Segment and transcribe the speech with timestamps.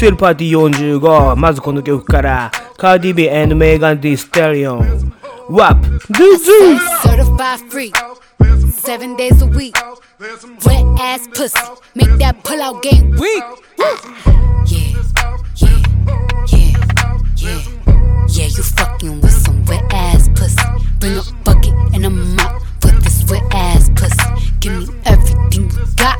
[0.00, 5.13] セルパーティー45まずこの曲からカーディビーメーガン・ディ・ステリオン
[5.49, 6.51] WAP ドゥズ
[7.03, 7.91] Certified free.
[8.71, 9.75] Seven days a week.
[10.65, 11.59] Wet ass pussy.
[11.95, 13.43] Make that pull out game weak.
[13.77, 13.97] Yeah,
[14.65, 15.03] yeah,
[15.55, 16.75] yeah,
[17.37, 17.61] yeah.
[18.29, 20.55] Yeah, you fucking with some wet ass pussy.
[20.99, 24.17] Bring a bucket and a mop for this wet ass pussy.
[24.59, 26.19] Give me everything you got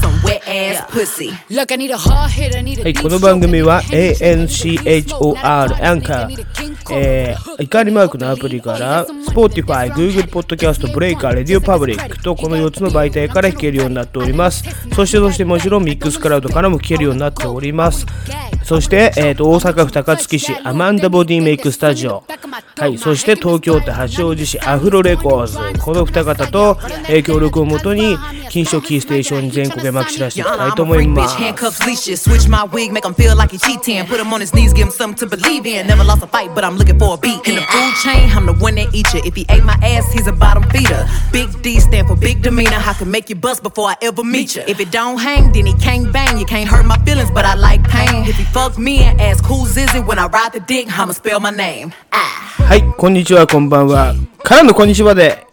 [0.00, 1.32] some wet ass pussy.
[1.50, 6.46] Look, I need a hard hit, I need a はい、この番組は ANCHOR アンカー、
[6.92, 14.64] えー、怒りマークのアプリから Spotify、Google Podcast、Breaker、Radio Public とこの4つの媒体から聴けるようになっております。
[14.94, 18.06] そしてそしてもちろんミックスクラウドからも聴けるようになっております。
[18.64, 22.22] そして、えー、と大阪府高槻市アマンダボディメイクスタジオ、
[22.76, 28.16] はい、そして東京都八王子市アフロレコーズ、この二方と、えー協力をもとに
[28.50, 31.35] 金賞キーステーションに全国 へまき散らしていきたい I'm と a 思い freak ま bitch, す。
[31.37, 32.21] handcuffs, leashes.
[32.21, 34.05] Switch my wig, make him feel like he cheating.
[34.05, 35.87] Put him on his knees, give him something to believe in.
[35.87, 37.47] Never lost a fight, but I'm looking for a beat.
[37.47, 39.21] In the food chain, I'm the one that eat you.
[39.25, 41.07] If he ate my ass, he's a bottom feeder.
[41.31, 42.77] Big D stand for big demeanor.
[42.77, 44.63] I can make you bust before I ever meet you.
[44.67, 46.37] If it don't hang, then he can't bang.
[46.37, 48.25] You can't hurt my feelings, but I like pain.
[48.25, 51.13] If he fuck me and ask who's is it when I ride the dick, I'ma
[51.13, 51.91] spell my name.
[52.11, 52.65] Ah.
[52.67, 54.13] はい、こんにちは、こんばんは。
[54.43, 55.47] からのこんにちはで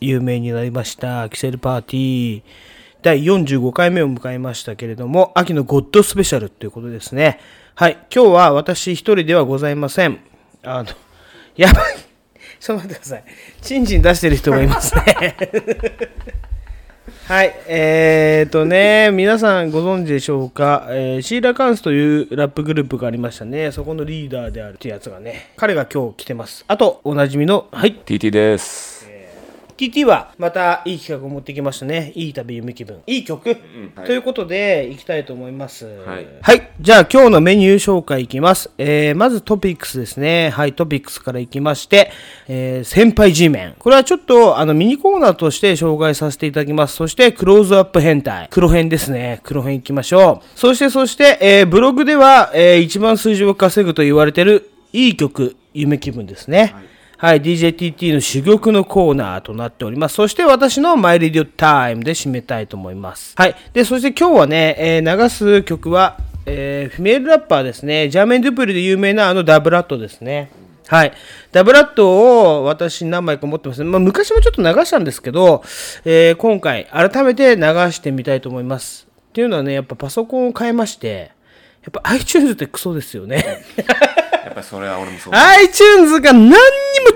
[0.00, 2.42] 有名になりました、キセルパーティー
[3.05, 7.39] 第45回目を迎えましたけれども、秋のゴッドスペシャルということですね。
[7.75, 10.21] はい、今日は私一人ではございません。
[10.63, 10.89] あの、
[11.55, 11.97] やばい。
[12.59, 13.23] ちょっと待ってください。
[13.61, 15.37] チンチン出してる人がいますね。
[17.29, 23.71] はい、えーとね、皆さんご存知でしょうか、えーシーラカンスというラップグループがありましたね。
[23.71, 26.65] そこのリーダーであるってやつがね、彼が今日来てます。
[26.67, 28.94] あと、おなじみの、はい、TT です。
[29.77, 32.13] TT はまたいい企画を持ってきましたね。
[32.15, 33.01] いい旅夢気分。
[33.07, 33.55] いい曲、は
[34.03, 35.85] いということで、いきたいと思います。
[36.05, 38.69] はいじゃあ今日のメニュー紹介いきます。
[38.77, 40.49] えー、まずトピックスですね。
[40.49, 42.11] はい、トピックスからいきまして、
[42.47, 43.75] えー、先輩 G メン。
[43.79, 46.95] これはちょっと、あの、ミニコーナーとして紹介させていただきます。
[46.95, 48.47] そして、クローズアップ変態。
[48.51, 49.39] 黒編ですね。
[49.43, 50.59] 黒編いきましょう。
[50.59, 56.73] そして、そして、えー、ブログでは、えー、一番数字を稼ぐと言われている、いい曲、夢気分ですね。
[56.75, 56.85] はい、
[57.17, 60.15] はい DJTT の珠玉のコーナーとなっております。
[60.15, 63.33] そして私のマイレディオタイムで締めたいと思います。
[63.37, 63.55] はい。
[63.71, 68.09] で、そして今日はね、えー流す曲は、えーフィメールラッパーですね。
[68.09, 70.51] ジャーメン・デュプリで有名なあのダブラットですね。
[70.87, 71.13] はい。
[71.53, 73.89] ダブラットを私何枚か持ってますね。
[73.89, 75.63] まあ、昔もちょっと流したんですけど、
[76.03, 77.61] えー今回改めて流
[77.91, 79.07] してみたいと思います。
[79.29, 81.31] っていうのはね、やっぱパソコンを変えまして、
[81.83, 83.63] やっぱ iTunes ってクソですよね。
[84.55, 85.33] ぱりそれは俺もそう。
[85.33, 86.57] iTunes が何にも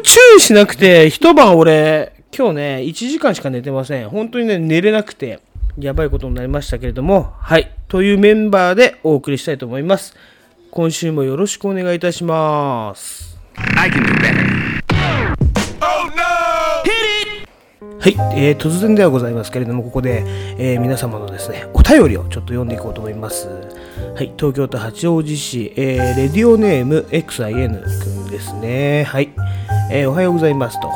[0.04, 4.10] 注意しなくて、一晩俺、今日ね、1時間しか寝てません。
[4.10, 5.40] 本当にね、寝れなくて、
[5.78, 7.72] やばいことになりましたけれども、はい。
[7.88, 10.14] というメンバーでお送りしたいと思います。
[10.72, 13.40] 今週もよろしくお願いいたします。
[18.02, 20.24] はい、えー突然ではございますけれども、ここで、
[20.58, 23.48] えー皆様のですね、お便りをちょっと読んでいこうと思います。
[24.16, 29.04] はい、東京都八王子市、えーレディオネーム XIN くんですね。
[29.04, 29.30] はい、
[29.92, 30.90] えーおはようございますと。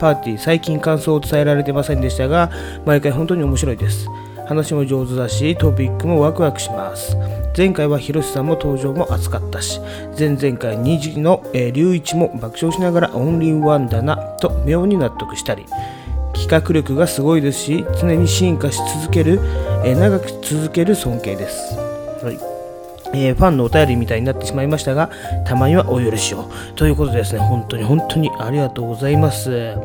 [0.00, 2.50] パーティー、最近感想を伝えられてませんでしたが、
[2.86, 4.06] 毎回本当に面白いです。
[4.46, 7.16] 話も上手だし、トピックもワクワクします。
[7.56, 9.80] 前回は広瀬さんも登場も熱かったし、
[10.18, 15.66] 前々回2時の、えー、龍一も爆笑しながらオンリーワンだなと妙に納得したり、
[16.32, 19.40] 企画力がすごいですし常に進化し続ける、
[19.84, 21.76] えー長く続ける尊敬です、
[22.24, 22.59] はい
[23.14, 25.10] えーファンのお便りみたいになってしまいましたが
[25.44, 26.50] たまにはお許しを。
[26.76, 29.76] ということでですね本当に本当にありがとうございます。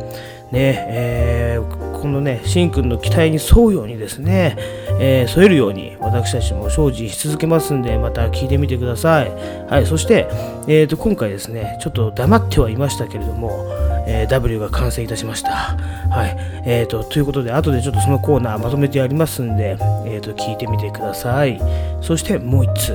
[0.52, 4.56] ね、えーこのね、しんくんの期待に沿うようにですね、
[5.00, 9.32] えー沿えるように私たちも精進し続けますんで、また聞いてみてください。
[9.68, 10.28] はい、そして、
[10.68, 13.66] えーと、今回ですね、ちょっと黙ってはいましたけれども、
[14.08, 15.50] えー W が完成いたしました。
[15.52, 21.60] はい、えーと、ということで、後でちょっとそのコーナーまとめてやりますんで、えーと、聞いてみてください。
[22.02, 22.94] そしてもう一通、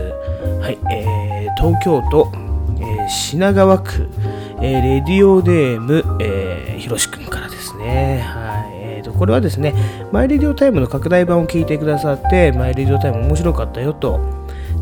[0.61, 2.31] はい、えー東京都、
[2.81, 4.09] え品川区、
[4.63, 7.20] えレディオネーム、えー、ひろしく
[7.81, 8.21] ね。
[8.21, 8.75] はい。
[8.75, 9.75] えーと、これはですね、
[10.13, 14.21] マイレディオタイムの拡大版を聞いてくださって、マイレディオタイム面白かったよと。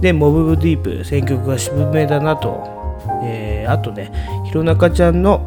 [0.01, 2.77] で、モブブディープ、選曲が渋めだなと。
[3.23, 4.11] えーあとね、
[4.47, 5.47] ひろなかちゃんの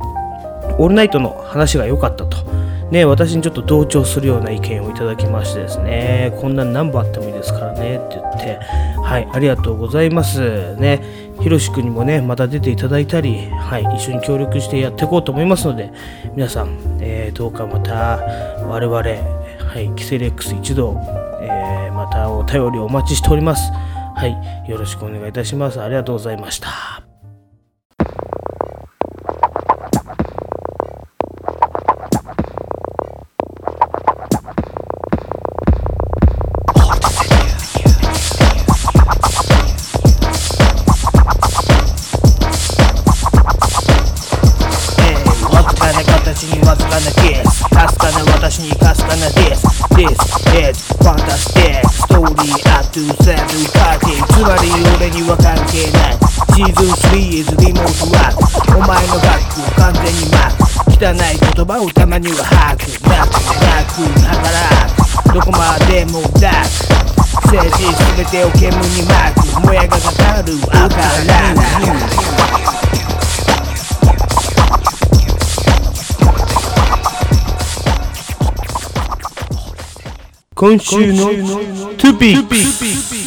[0.77, 2.37] オールナイトの話が良かったと。
[2.91, 8.59] ね、私にちょっと同調するような意見をいただきましてですね、こんなん何本あってもいいですからねって言って、
[9.01, 10.75] はい、ありがとうございます。
[10.75, 11.01] ね、
[11.41, 15.91] ひろしくんにもね、また出ていただいたり、はい、一緒に協力してやっていこうと思いますので、
[16.35, 18.19] 皆さん、えーどうかまた
[18.67, 20.95] 我々、はい、キセレックス一同、
[21.41, 23.71] えーまたお便りお待ちしております。
[23.71, 24.27] は
[24.65, 25.81] い、よろしくお願いいたします。
[25.81, 27.10] ありがとうございました。
[61.81, 64.93] い言葉をたまには吐くなくなく働
[65.29, 67.83] くどこまでもダーク政治
[68.17, 71.55] 全てを煙に巻くもやがかかる赤ラン
[80.53, 81.25] 今週の
[81.97, 82.55] トゥピック。
[82.55, 83.20] ス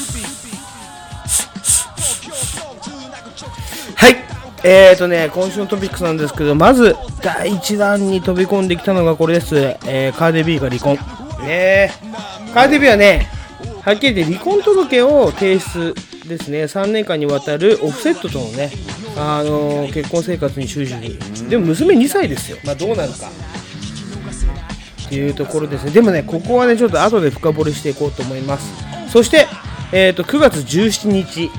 [4.66, 9.56] えーとね今週のトピックスなんですけどまず第1弾に飛び込んできたのがこれです、
[9.86, 10.96] えーカーデビーが離婚。
[11.44, 11.90] ねえ。
[12.54, 13.28] カーデビーはね
[13.82, 15.94] はっきり言って離婚届を提出
[16.26, 16.64] ですね。
[16.64, 18.70] 3年間にわたるオフセットとのね
[19.16, 21.18] あのー結婚生活に終始に。
[21.50, 22.56] でも娘2歳ですよ。
[22.64, 23.28] まあどうなるか。
[25.04, 25.90] っていうところですね。
[25.90, 28.72] でもね、ここはね、ちょっと後で深掘りしていこうと思います。
[29.10, 29.46] そして、
[29.92, 31.50] えっ、と、9月17日、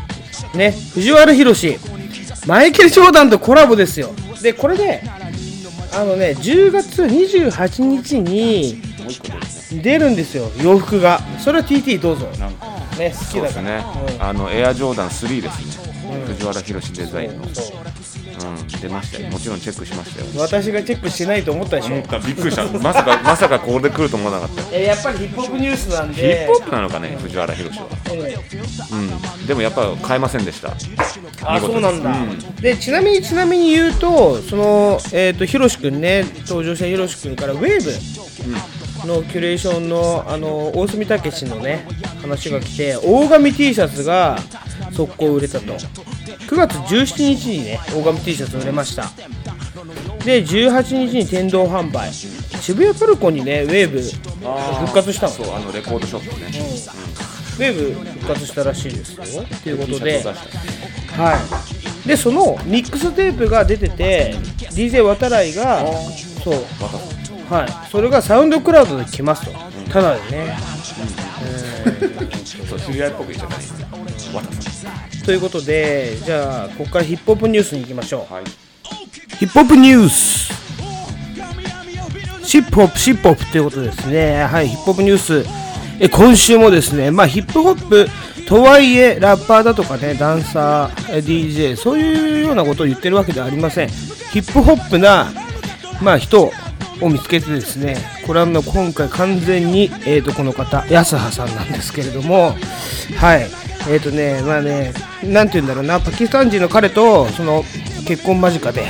[0.57, 1.77] ね、藤原宏、
[2.45, 4.13] マイケル・ジョーダンとコラボですよ。
[4.41, 5.03] で、これね、
[5.93, 8.81] あのね、10月28日に
[9.81, 11.21] 出るんですよ、洋服が。
[11.39, 12.27] それは TT どうぞ。
[12.39, 13.41] なんかね、好きだから。
[13.41, 13.83] そうですね、
[14.19, 15.59] あのエアジョーダン3です
[16.05, 17.45] ね、藤原宏デザインの、
[18.81, 20.27] 出ましたよもちろんチェックしましたよ。
[20.37, 21.95] 私がチェックしないと思ったでしょ。
[21.95, 22.19] 思った。
[22.19, 22.65] びっくりした。
[22.79, 24.67] まさか まさかここで来ると思わなかったよ。
[24.71, 27.85] えーやっぱりヒップホップニュースなんヒでップホップなのかね藤原宏は。
[28.11, 28.99] うん。
[28.99, 29.47] うん。
[29.47, 30.73] でもやっぱ買えませんでした。
[31.43, 32.55] あそうなんだ、うん。
[32.61, 37.83] でちなみにちなみに言うとそのえっ、とひろしくんね登場したひろしくんからウェー
[39.03, 41.85] ブのキュレーションのあの大隅武史のね
[42.21, 44.39] 話が来て大紙 T シャツが
[44.95, 45.73] 速攻売れたと
[46.47, 49.09] 9月17日にね大紙 T シャツ売れました。
[50.23, 52.11] で18日に天童販売。
[52.13, 54.01] 渋谷パルコにねウェーブ
[54.81, 55.33] 復活したの。
[55.33, 56.39] そうあのレコードショップ
[57.61, 59.43] ね、ウェーブ復活したらしいですよ。
[59.63, 60.23] ということで
[61.15, 61.37] は
[62.05, 64.35] い、でそのミックステープが出てて
[64.71, 65.85] DJ 渡来が
[66.43, 66.55] そう、
[67.49, 69.51] はい、それがサウンドクラウドで来ますと、
[69.89, 70.57] ただでね、
[72.69, 73.57] そう知り合いっぽく言っちゃった。
[73.57, 73.63] ね
[74.33, 74.89] 渡さ
[75.25, 78.43] ということでじゃあここからヒップホップニュースに行きましょう、はい。
[79.39, 80.53] ヒップホップニュース。
[82.45, 84.43] シップホップシップホップということですね。
[84.43, 85.45] はいヒップホップニュース。
[85.99, 88.07] え今週もですねまあヒップホップ
[88.45, 93.89] とはいえラッパーだとかねダンサーえ DJ そういうようなことを言ってるわけではありません。
[93.89, 95.31] ヒップホップな
[96.03, 96.51] まあ人
[97.01, 102.55] を見つけてですねこれはもう今回完全にえーとこの方安葉さんなんですけれども
[103.17, 105.99] はいえーとねまあねなんて言うんだろうな。
[105.99, 107.63] パキスタン人の彼とその
[108.07, 108.83] 結婚間近で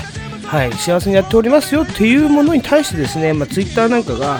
[0.46, 4.40] はい幸せにやっておりますよっていうものに対してですねまあツイッターなんかが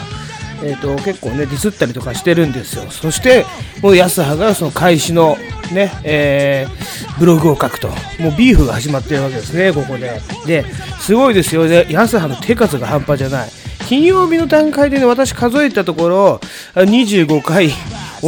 [0.64, 2.90] えー、と結構ねディスったりとかしてるんですよ。
[2.90, 3.46] そして
[3.82, 5.36] もう安葉がその開始の
[5.74, 7.88] ね、えーブログを書くと。
[8.20, 10.22] もうビーフが始まってるわけですねここで。
[10.46, 10.66] で
[11.00, 11.68] すごいですよ。
[11.68, 13.50] で安葉の手数が半端じゃない。
[13.88, 16.42] 金曜日の段階でね私数えたところ
[16.74, 17.70] 25回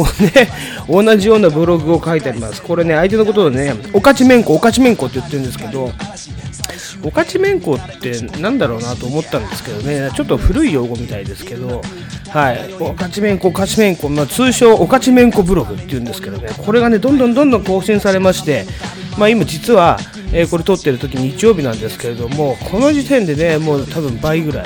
[0.04, 0.48] ね、
[0.88, 2.62] 同じようなブログを書いてあります。
[2.62, 5.90] これね、相手のことをね、おかちめんこ、おかちめんこって言ってるんですけど、
[7.02, 11.82] おかちめんこってなんだろうなと思ったんですけどね、ちょっと古い用語みたいですけど、
[12.30, 18.66] はい、おかちめんこ、おかちめんこ、まあ、通称おかちめんこブログっていうんですけどね、これがね、どんどんどんどん更新されまして、
[19.16, 19.98] まあ、今実は、
[20.32, 24.64] えーこれ撮ってる時日曜日なんですけれども、この時点でね、もう多分倍ぐらい、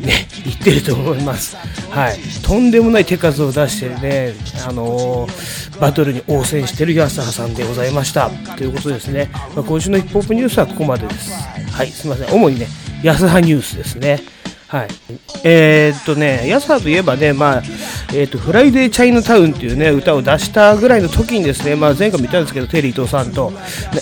[0.00, 1.56] ね、いってると思います。
[1.88, 2.18] はい。
[2.42, 4.34] とんでもない手数を出してね、
[4.68, 8.30] あのーバトルに応戦してる安葉さんでございました。
[8.56, 9.30] ということですね。
[9.54, 11.57] まあ、今週のヒップホップニュースはここまでです。
[11.78, 12.34] はい、すみません。
[12.34, 12.66] 主にね、
[13.04, 14.18] 安葉ニュースですね。
[14.66, 14.88] はい。
[15.44, 17.62] えーっとね、安葉といえばね、まあ、
[18.12, 23.52] えーっと、フライデーチャイナタウンっていうね、歌を出したぐらいの時にですね、まあ、前回も言ったんですけど、テリー伊藤さんと、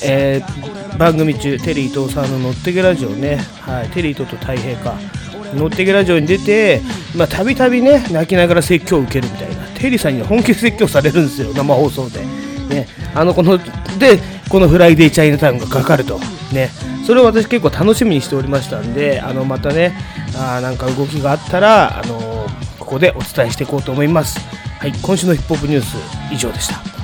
[0.02, 4.94] えー番組中、テリー伊藤さんの乗ってけラジオね、はい、テリー伊藤と太平か、
[5.54, 6.80] 乗ってけラジオに出て、
[7.14, 12.20] まあ、たびたびね、泣きながら説教を受けるみたいな、テリーさんに本気で説教されるんですよ、生放送で。
[12.70, 13.58] ね、あのこの
[13.98, 14.18] で
[14.48, 16.20] このフライデーチャイナタウンがかかると、
[16.52, 16.70] ね、
[17.06, 19.96] それを私結構楽しみにしておりましたんであのまたね
[20.34, 22.46] あーなんか動きがあったら、あの
[22.80, 24.40] ここでお伝えしていこうと思います
[24.80, 25.96] はい今週のヒップホップニュース
[26.32, 26.96] 以上でした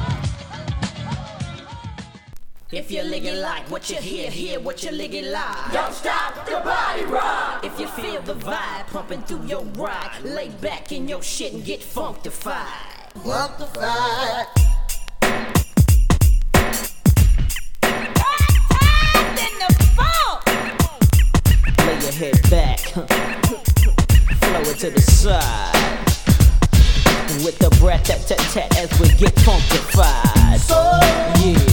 [2.73, 5.73] If you're ligging like what you hear, hear what you're ligging like.
[5.75, 7.63] Don't stop the body rock.
[7.63, 11.63] If you feel the vibe pumping through your ride, lay back in your shit and
[11.63, 12.65] get funkified.
[13.23, 14.72] Funkified.
[22.93, 25.73] Flow it to the side.
[27.45, 30.59] With the breath tat tat tat as we get funkified.
[30.59, 30.77] So,
[31.41, 31.73] yeah.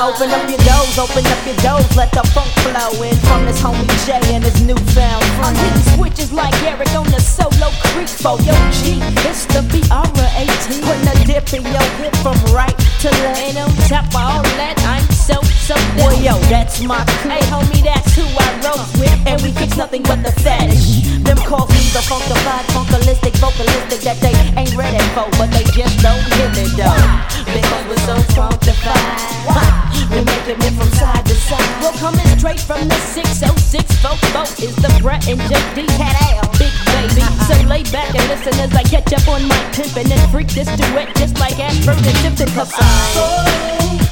[0.00, 3.60] Open up your doors, open up your doors, let the funk flow in from this
[3.60, 5.52] homie Jay and his newfound friend.
[5.52, 8.96] I'm hitting switches like Eric on the solo creek for yo G.
[9.28, 10.80] It's the Viara 18.
[10.88, 12.72] Putting a dip in your hip from right
[13.04, 13.44] to left.
[13.44, 15.36] And on top of all that, I'm so,
[15.68, 17.36] so Well, yo, that's my crew.
[17.36, 19.12] Hey, homie, that's who I roll with.
[19.28, 21.12] And we fix nothing but the fetish.
[21.28, 26.24] Them me the funkified, funkalistic, vocalistic that they ain't ready for, but they just don't
[26.32, 27.04] hear it though.
[27.52, 29.89] Because we're so funkified.
[30.10, 31.82] We're making it from side to side.
[31.82, 36.50] We're coming straight from the 606 Fofo is the Brett and JD Cat.
[36.58, 37.22] Big baby.
[37.46, 40.68] So lay back and listen as I catch up on my pimpin' and freak this
[40.76, 42.48] duet just like Ashford and Tipton.
[42.54, 44.09] Cause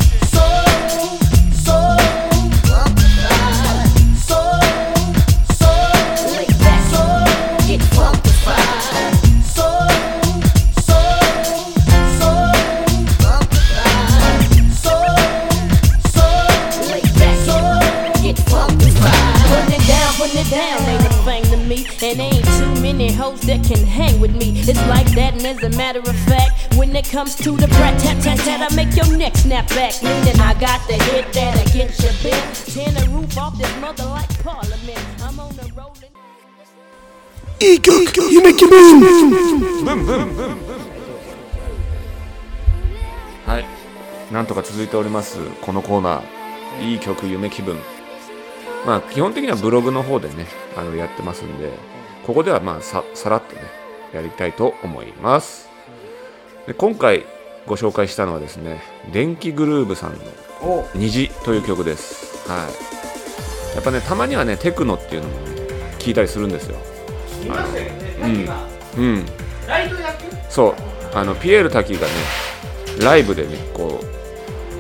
[22.93, 24.49] many hoes that can hang with me.
[24.71, 28.01] It's like that, and as a matter of fact, when it comes to the brat
[28.01, 29.93] tat tat tat, I make your neck snap back.
[30.03, 32.43] Meaning I got the hit that against your bed.
[32.73, 35.03] Tear the roof off this mother like parliament.
[35.21, 36.13] I'm on the rolling.
[37.61, 37.93] いい曲
[38.31, 39.01] 夢気分
[43.47, 47.77] はいなんとか続いておりますこのコーナーいい曲夢気分
[48.87, 51.98] まあ基本的にはブログの方でねあのやってますんで
[52.29, 53.63] ここではまあささらっとね
[54.13, 55.67] やりたいと思います。
[56.67, 57.25] で今回
[57.67, 60.19] ご紹介したのはですね電気グルーヴさんの
[60.61, 62.47] お「虹」という曲です。
[62.47, 62.69] は
[63.73, 63.77] い。
[63.77, 65.63] やっぱねたまにはねテクノっていうのもね
[65.99, 66.77] 聞いたりするんですよ。
[67.43, 68.49] いましたよね
[68.99, 69.03] うん。
[69.03, 69.27] うん。
[69.67, 70.75] ライト役そう。
[71.15, 72.13] あのピエール滝がね
[73.01, 74.03] ライブでねこ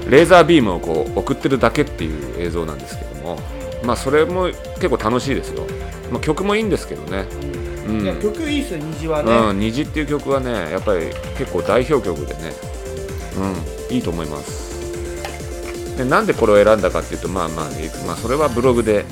[0.07, 3.38] うレーザービームをこう送ってるだけっていう映像なんですけども
[3.83, 5.67] まあそれも結構楽しいですよ、
[6.11, 7.27] まあ、曲もいいんですけどね。
[7.87, 8.00] うん。
[8.03, 12.53] いや曲いいっすよ虹はね、うん、虹っていう曲はねやっぱり結構代表曲でね。
[13.91, 15.97] うんいいと思います。
[15.97, 17.67] でなんでこれを選んだかっていうとまあまあ、
[18.07, 19.05] まあ、それはブログで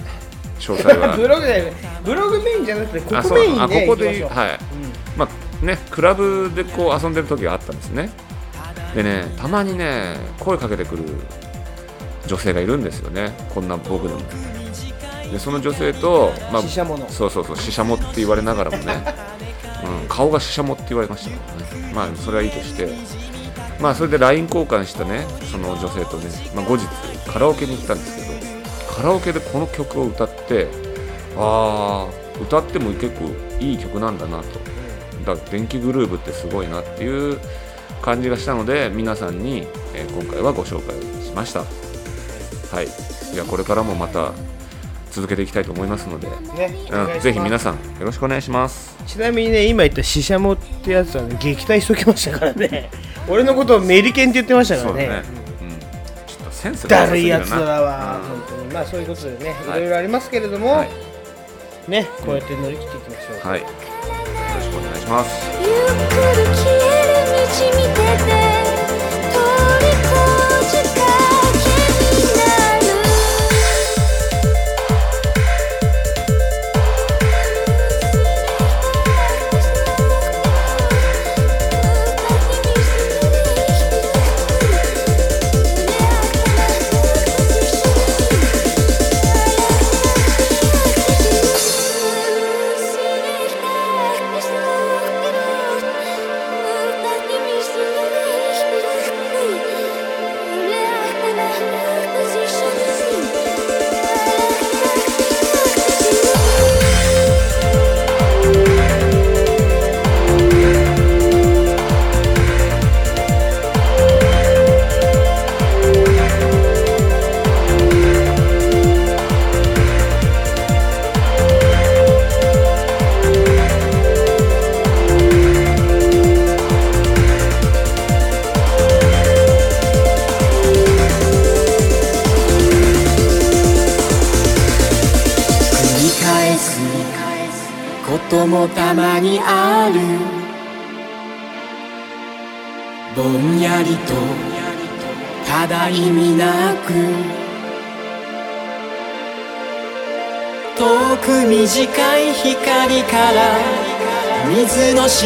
[0.61, 1.17] 詳細は。
[1.19, 1.73] ブログだよね
[2.05, 4.39] ブログメインじゃなくてここメインであここで行きましょう。
[4.39, 4.59] はい、
[5.17, 5.29] ま
[5.63, 8.11] あねクラブでこう遊んでる時があったんですね。
[8.95, 11.03] でねたまにね声かけてくる
[12.27, 13.33] 女性がいるんですよね。
[13.55, 14.21] こんな僕でも
[15.31, 17.09] でその女性と、まあ、シシャモの。
[17.09, 19.05] そうそうそうシシャモって言われながらもね、
[20.03, 21.93] うん、顔がシシャモって言われましたからね。
[21.95, 22.89] まあそれはいいとして。
[23.81, 26.87] まあそれで LINE 交換したねその女性とね、まあ、後日
[27.31, 30.69] カラオケに行ったんですけどカラオケでこの曲を歌って
[31.37, 33.31] ああ歌っても結構
[33.61, 34.77] いい曲なんだなと。
[35.27, 37.39] だ電気グルーヴってすごいなっていう
[38.01, 41.61] 感じがしたので皆さんに、えー今回はご紹介しました。
[41.61, 42.87] はい。
[43.35, 44.33] いやこれからもまた
[45.17, 46.35] 続けていきたいと思いますので、ね
[46.91, 48.95] うん、ぜひ皆さんよろしくお願いします。
[49.07, 52.91] ちなみにね今言ったシシャモってやつはね撃退しときましたからね。
[53.27, 55.09] 俺のことをメリケンって言ってましたからね。
[55.09, 55.23] ね、
[55.63, 55.71] うん、
[56.27, 58.75] ちょっとセンスがだるいやつだなわ、本当に。
[58.75, 59.79] まあそういうことでね、はい。
[59.79, 60.91] いろいろありますけれども、はい。
[61.89, 63.61] ねこうやって乗り切っていきましょう、はい。
[63.63, 63.73] よろ
[64.61, 65.51] しくお願いします。
[65.63, 65.71] ゆっく
[66.37, 66.77] り消え
[67.09, 68.29] る道見てて
[69.33, 69.39] 通
[69.81, 70.26] り越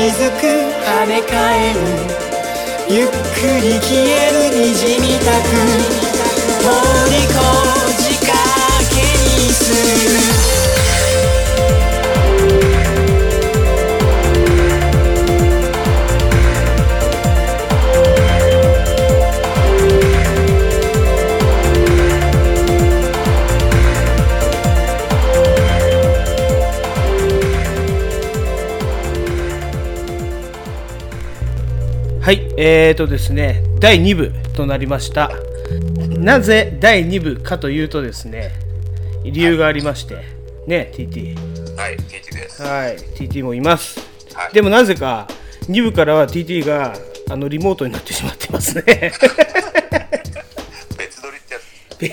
[0.08, 0.29] 水
[33.80, 35.30] 第2部となりました。
[36.18, 38.52] なぜ第2部かというとですね
[39.24, 40.16] 理由がありまして。
[40.66, 41.34] ね TT
[41.76, 42.62] はい、TT です。
[42.62, 43.98] はい TT もいます、
[44.34, 44.52] はい。
[44.52, 45.26] でもなぜか
[45.62, 46.94] 2部からは TT が
[47.30, 48.84] あのリモートになってしまってますね。
[50.98, 51.60] 別撮りってや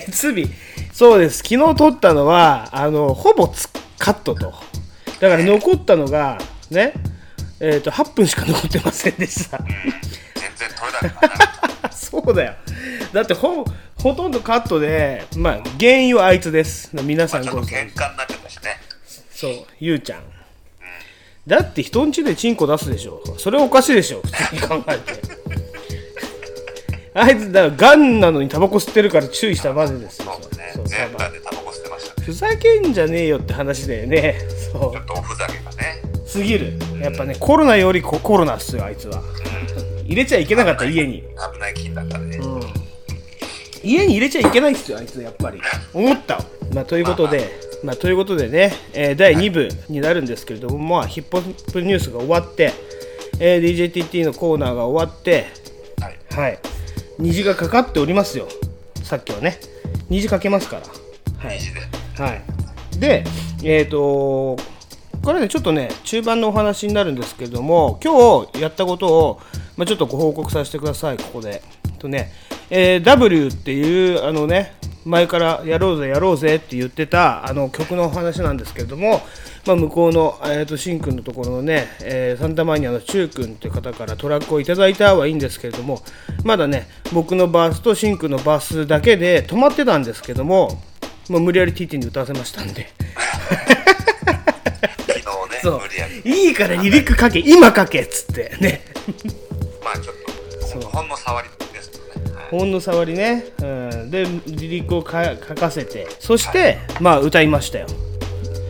[0.06, 0.32] つ。
[0.32, 0.48] 別日。
[0.94, 1.38] そうです。
[1.38, 4.54] 昨日撮ったのはあのほぼつカットと。
[5.20, 6.38] だから残ったのが
[6.70, 6.94] ね
[7.60, 9.58] えー、と8分しか残ってませんでした
[12.28, 12.54] そうだよ。
[13.14, 13.64] だってほ
[13.96, 16.94] ほとんどカットでまあ原因はあいつです。
[17.02, 17.74] 皆さんご存知。
[17.74, 18.76] 喧嘩になっちゃったしね。
[19.30, 20.22] そうゆうちゃん。
[21.46, 23.22] だって人ん家でチンコ出すでしょ。
[23.38, 24.20] それおかしいでしょ。
[24.20, 25.12] 普通に考えて。
[27.18, 30.38] あいつだからガンなのにタバコ吸ってるから注意したまでですよ。
[30.38, 30.70] そうね。
[30.74, 30.86] そう。
[30.86, 32.26] 全裸でタバコ吸ってましたね。
[32.26, 34.38] ふざけんじゃねえよって話だよね。
[34.70, 36.02] そちょっとおふざけがね。
[36.22, 36.74] うすぎる。
[37.00, 39.22] やっぱねコロナよりココロナっすよあいつは
[40.08, 41.22] 入れちゃいけなかった家に。
[41.52, 42.40] 危ない菌だったね。
[43.84, 45.60] 家に入れちゃいけないっすよあいつやっぱり。
[45.92, 46.36] 思った。
[46.36, 46.44] わ
[46.74, 52.72] まあということでまあということでね、えー第2部になるんですけれども、まあヒップホップニュースが終わって、
[53.38, 55.46] えー DJTT のコーナーが終わって
[56.00, 56.18] はい。
[56.34, 56.58] はい。
[57.18, 58.48] 虹がかかっておりますよ。
[59.02, 59.60] さっきはね。
[60.08, 60.82] 虹かけますから。
[61.38, 61.58] はい。
[62.18, 63.24] はい、で、
[63.62, 64.56] えっ、と、
[65.28, 69.40] これね、ちょっとね、中盤のお話になるんですけども、今日やったことを、
[69.76, 71.60] まあ、ちょっとご報告させてください、ここで。
[71.98, 72.32] とね、
[72.70, 74.72] えー W っていう、あのね、
[75.04, 79.20] 前からやろうぜ、やろうぜって言ってたあの曲のお話なんですけれども、
[79.66, 86.00] まあ、向こうの、えー、とシンくんのところのね、えーサンタマニアのチュウ君っていう方からトラックをいただいたはいいんですけれども、
[86.42, 90.80] まだね、僕のバースとシンくんのバースだけで止まってたんですけども、
[91.28, 92.88] もう無理やり TT に歌わせましたんで。
[95.70, 96.28] そう。
[96.28, 98.82] いいからリリック書け、今書けっつってね。
[99.84, 102.34] まあちょっと、ほんの触りですね。
[102.34, 103.44] はいほんの触りね。
[103.60, 107.86] うん、で、リリックをか書かせて、そして、まあ歌いましたよ。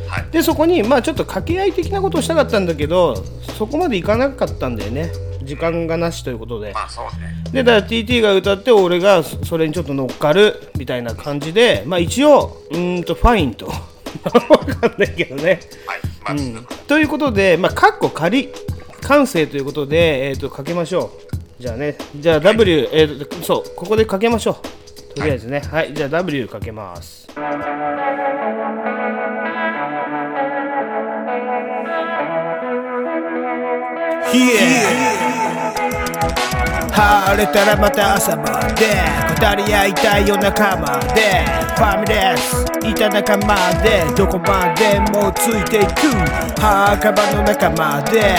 [0.09, 3.23] はいで、そこに、まあちょっと掛け合い的なことをしたかったんだけど、
[3.57, 5.11] そこまでいかなかったんだよね。
[5.43, 6.73] 時間がなしということで。
[6.73, 7.39] まあそうね。
[7.53, 13.73] でだから TT が歌って俺がそそれにちょっと乗っかるみたいな感じでまあ一応うーんとファインと
[14.25, 15.61] 分かんないけどね。
[16.25, 18.51] はい、うん、ということで、まあ、かっこ仮
[19.03, 21.13] 完成ということで、えーと、かけましょ
[21.59, 21.63] う。
[21.63, 25.15] じゃあね、じゃあ W、えーと、そう、ここでかけましょう。
[25.17, 27.27] とりあえずね、はい、はい、じゃあ W かけます。
[34.31, 35.08] ひえ
[36.99, 38.91] 晴れたらまた朝まで
[39.39, 46.11] 語り合いたい夜中までファミレスいた仲間でどこまでもついていく
[46.61, 48.35] 墓場の中まで。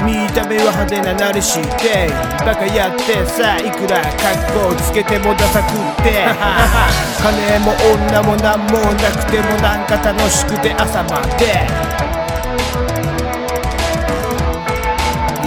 [0.00, 2.08] 見た目は派手ななりして
[2.42, 6.24] バカやってさいくら格好つけてもダサくって。
[7.20, 7.74] 金も
[8.08, 11.68] 女も何もなくてもなんか楽しくて朝まで。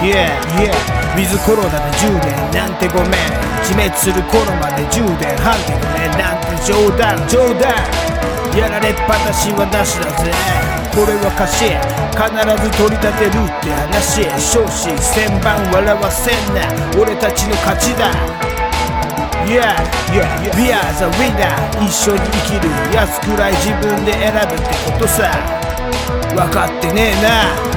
[0.04, 3.10] Yeah, yeah ウィズコロナで10年なんてごめん。
[3.62, 6.18] 自滅する頃まで10年半でごめん。
[6.18, 7.14] なんて冗談。
[7.28, 7.70] 冗談。
[8.58, 10.34] やられっぱなしはなしだぜ。
[10.90, 11.70] これは歌詞
[12.18, 12.26] 必
[12.62, 14.26] ず取り立てるって話。
[14.42, 16.66] 少子千番笑わせんな。
[16.98, 18.10] 俺たちの勝ちだ。
[19.46, 19.78] Yeah,
[20.10, 22.66] yeah, we are the winner 一緒に生きる。
[22.94, 25.30] やつくらい自分で選ぶってことさ。
[26.34, 27.73] 分かってねえな。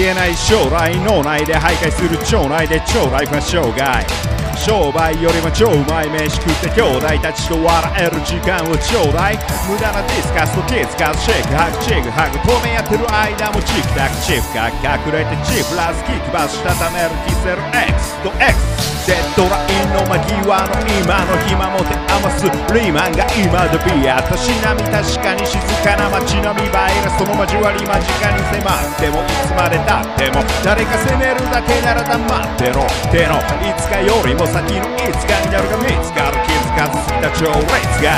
[0.00, 4.29] 見えない将来脳内で徘徊する腸内で超ライフは生涯
[4.60, 9.38] 商売よりも超うまい飯食って兄弟たちと笑える時間をちょうだい。
[9.64, 22.44] 無駄なディスカスとケツカスシェイクハグチェグハグ透明やってる間もチクタクチフか隠れてチフラスキックバスしたためるキセル X と X デッドラインの間際の今の暇もて余す
[22.76, 33.40] リーマンが今でビアたしなみ確かに静かな街並みバイラスその交わり間近に迫ってもいつまでたっても誰か責めるだけなら黙ってろての。
[33.64, 38.10] いつかよりも先のいつかになるが見つかる気づかず過ぎた超列が。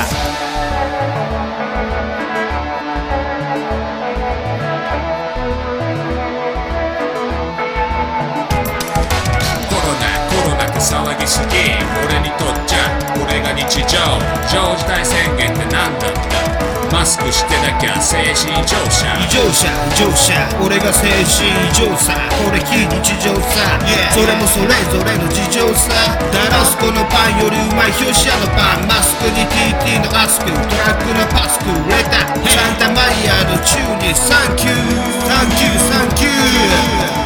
[9.68, 11.54] コロナコロナって騒ぎすぎ。
[12.06, 12.76] 俺にとっちゃ
[13.14, 13.98] これが日常。
[14.50, 16.11] 常事態宣言ってなんだ？
[17.02, 20.38] マスクしてなきゃ精神異常者異常者異常者。
[20.62, 23.74] 俺が精神異常さこれ非日常さ、
[24.14, 25.90] それもそれぞれの事情さ。
[26.30, 28.86] ダラスコのパンよりうまい表紙屋のパン。
[28.86, 30.46] マスクに TT のアスク。
[30.46, 34.76] トラックのパスクレタサンタマリアのチューにサンキュー。
[35.26, 37.21] サンキューサンキュー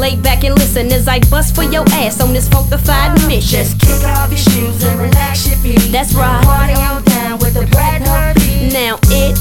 [0.00, 3.64] listen as I bust for your ass on this funkified mission.
[3.64, 5.78] Just kick off your shoes and relax your feet.
[5.92, 6.42] That's right.
[6.42, 8.00] Party on down with the Brad.
[8.72, 9.36] Now it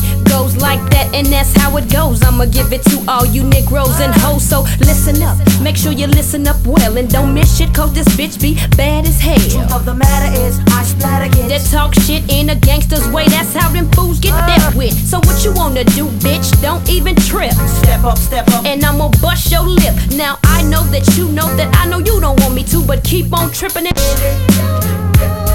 [0.60, 2.22] like that, and that's how it goes.
[2.24, 4.44] I'ma give it to all you Negroes and hoes.
[4.44, 8.08] So listen up, make sure you listen up well, and don't miss shit, cause this
[8.10, 9.40] bitch be bad as hell.
[9.40, 11.50] Truth of the matter is, I splat again.
[11.50, 14.46] That talk shit in a gangster's way, that's how them fools get uh.
[14.48, 14.94] dealt with.
[14.94, 16.50] So what you wanna do, bitch?
[16.62, 17.54] Don't even trip.
[17.82, 18.66] Step up, step up.
[18.66, 19.96] And I'ma bust your lip.
[20.16, 23.04] Now I know that you know that I know you don't want me to, but
[23.04, 25.49] keep on tripping and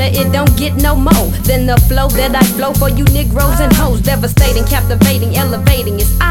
[0.00, 0.20] better.
[0.20, 3.72] It don't get no more than the flow that I flow for you Negroes and
[3.72, 4.00] hoes.
[4.00, 6.00] Devastating, captivating, elevating.
[6.00, 6.30] It's I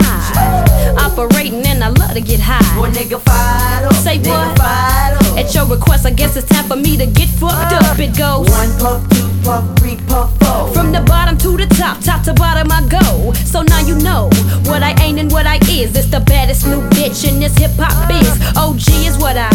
[0.97, 2.63] operating and I love to get high.
[2.75, 3.93] Boy, nigga, fired.
[3.95, 4.57] Say nigga, what?
[4.57, 5.39] Fired.
[5.39, 7.99] At your request, I guess it's time for me to get fucked up.
[7.99, 10.73] It goes One puff, two puff, three puff, four.
[10.73, 13.33] from the bottom to the top, top to bottom I go.
[13.45, 14.29] So now you know
[14.65, 15.95] what I ain't and what I is.
[15.95, 18.29] It's the baddest new bitch in this hip hop biz.
[18.57, 19.49] OG is what I,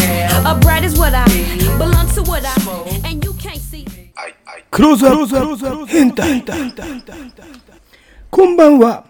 [0.51, 1.27] a bright is what I,
[1.79, 3.34] belong to what I, and you.
[4.75, 6.43] クローズアップ変態。
[8.29, 9.07] こんばんは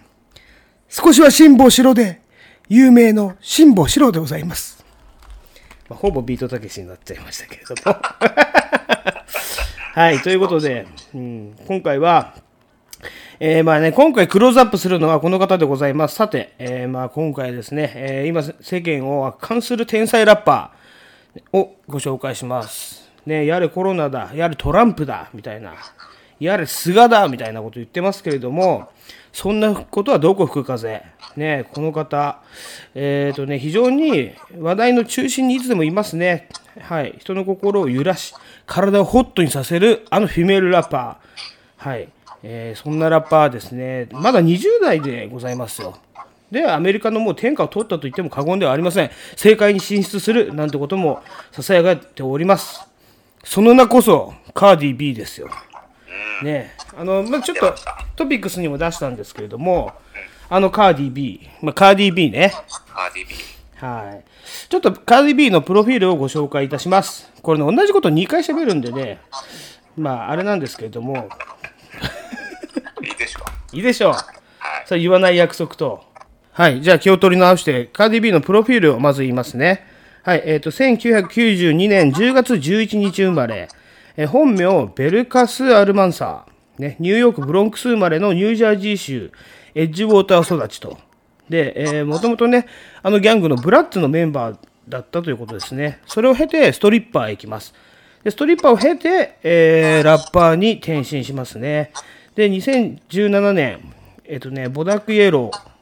[0.90, 2.20] 少しは辛抱しろで
[2.68, 4.85] 有名の辛抱しろでございます、
[5.88, 7.96] まあ、ほぼビートたけしになっちゃいましたけれども。
[9.94, 12.35] はい、ということで、うん、今回は、
[13.40, 16.16] えーまあね、今回クローズアップするのはこの方でございます。
[16.16, 23.04] さて、えーまあ今回ですね、えー今世間を圧巻する天才ラッパーをご紹介します。
[23.27, 25.75] ね、やれコロナだ、やれトランプだ、みたいな、
[26.41, 28.89] やれ菅だ、みたいなこと言ってますけれども、
[29.33, 31.03] そんなことはどこ吹く風？
[31.37, 32.41] ね、この方、
[32.95, 36.49] えっ、とね、非常に話題の中心にいつでもいますね。
[36.81, 38.35] はい、人の心を揺らし、
[38.67, 41.89] 体をホットにさせるあのフィメールラッパー。
[41.89, 42.09] はい。
[42.45, 45.99] えーそんなラッパーですね、まだ20代でございますよ。
[46.51, 49.11] で、アメリカのもう天下を取ったと言っても過言ではありません。
[49.33, 52.87] 政界に進出するなんてことも囁がっております。
[53.45, 55.49] その名こそ、カーディ B ですよ。
[56.43, 57.75] ねあの、まあ、ちょっと
[58.17, 59.93] トピックスにも出したんですけれども、
[60.49, 62.53] あのカーディ B、まあ、カーディ B ね。
[62.89, 64.07] カーディビー。
[64.07, 64.25] はい。
[64.69, 67.31] ちょっとカーディ B のプロフィールをご紹介いたします。
[67.43, 69.21] これね、同じこと2回喋るんでね、
[69.97, 71.29] まあ、あれなんですけれども、
[73.03, 73.41] いいでしょ
[73.73, 73.77] う。
[73.77, 74.15] いいでしょう。
[74.87, 76.05] それ言わない約束と。
[76.53, 76.81] はい。
[76.83, 79.87] じゃあ気を取り直して、カーディ B のプロフィールをまず言いますね。
[80.25, 80.43] はい。
[80.47, 83.69] えっ、と、1992年10月11日生まれ、
[84.17, 86.83] えー本名、ベルカス・アルマンサー。
[86.83, 89.33] ね、ニューヨーク・ブロンクス生まれのニュージャージー州、
[89.75, 90.97] エッジウォーター育ちと。
[91.51, 92.67] で、えー、もともとね、
[93.03, 94.59] あのギャングのブラッツのメンバー
[94.89, 96.01] だったということですね。
[96.07, 97.75] それを経て、ストリッパーへ行きます。
[98.23, 101.93] でストリッパーを経て、えーラッパーに転身しますね。
[102.35, 103.93] で、2017年、
[104.25, 105.75] えっ、とね、 Bodak Yellow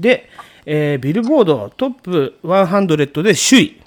[0.00, 0.30] で、
[0.70, 3.80] えービルボードトップ100で首位。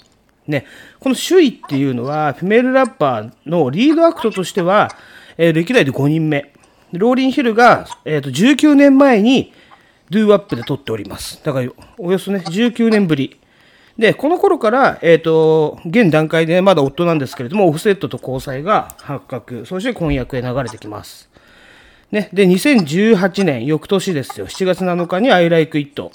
[0.47, 0.65] ね、
[0.99, 4.89] この首位っていうのは、フィメールラッパーのリードアクトとしては、
[5.37, 6.51] えー歴代で5人目。
[6.91, 9.53] ローリン・ヒルが、えーと19年前に
[10.09, 11.39] Doo Wop で取っております。
[11.43, 13.39] だから、およそね、19年ぶり。
[13.97, 21.29] で、この頃から、えっ、と、現段階でまだ夫なんですけれども、オフセットと交際が発覚、そして婚約へ流れてきます。
[22.11, 26.11] ね、で、2018年、翌年ですよ、7月7日に I Like It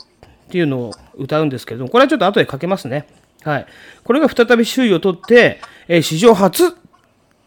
[0.46, 3.06] っていうのを歌うんですけれども、これはちょっと後でかけますね。
[3.42, 3.66] はい。
[4.04, 6.76] これが再び首位を取って、えー史上初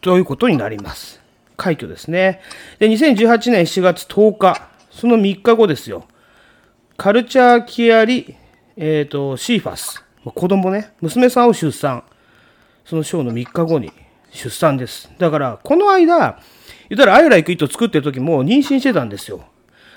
[0.02, 1.22] ということになります。
[1.58, 2.42] 快挙ですね。
[2.80, 6.06] で、2018年7月10日、その3日後ですよ。
[6.98, 8.36] カルチャーキアリ、
[8.76, 12.04] えー、とシーファス、子供ね、娘さんを出産、
[12.86, 13.92] そのショーの3日後に
[14.32, 15.12] 出産です。
[15.18, 16.40] だから、この間、
[16.90, 19.46] 言ったら、アイライクイット作ってる時も妊娠してたんですよ。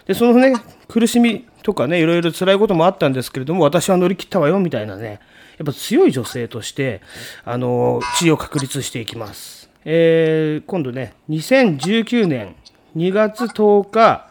[0.06, 0.54] で、そのね、
[0.88, 5.20] 苦しみとかね、いろいろ辛いこともあったんですけれども、私は乗り切ったわよ、みたいなね、
[5.58, 7.00] やっぱ強い女性として、
[7.44, 9.70] あの、地位を確立していきます。
[9.84, 12.54] えー今度ね、2019年
[12.96, 14.28] 2月10日、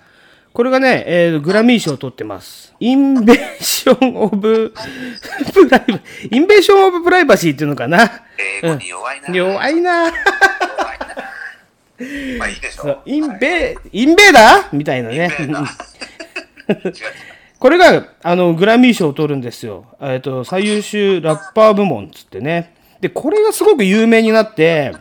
[0.53, 2.73] これがね、えーグラミー賞を取ってます。
[2.79, 4.73] Invasion of
[5.53, 5.99] Priva
[6.31, 8.09] Invasion of Privacy っていうのかな？
[8.63, 9.27] 英語に弱いな。
[9.27, 10.11] うん弱いな。
[12.39, 14.75] まあいいでしょそうインベインベーダー？
[14.75, 15.31] みたいなね。
[17.59, 19.85] これがあのグラミー賞を取るんですよ。
[20.01, 22.73] えっと最優秀ラッパー部門っつってね。
[23.01, 24.93] で、これがすごく有名になって、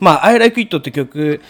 [0.00, 1.42] まあ、I Like It って曲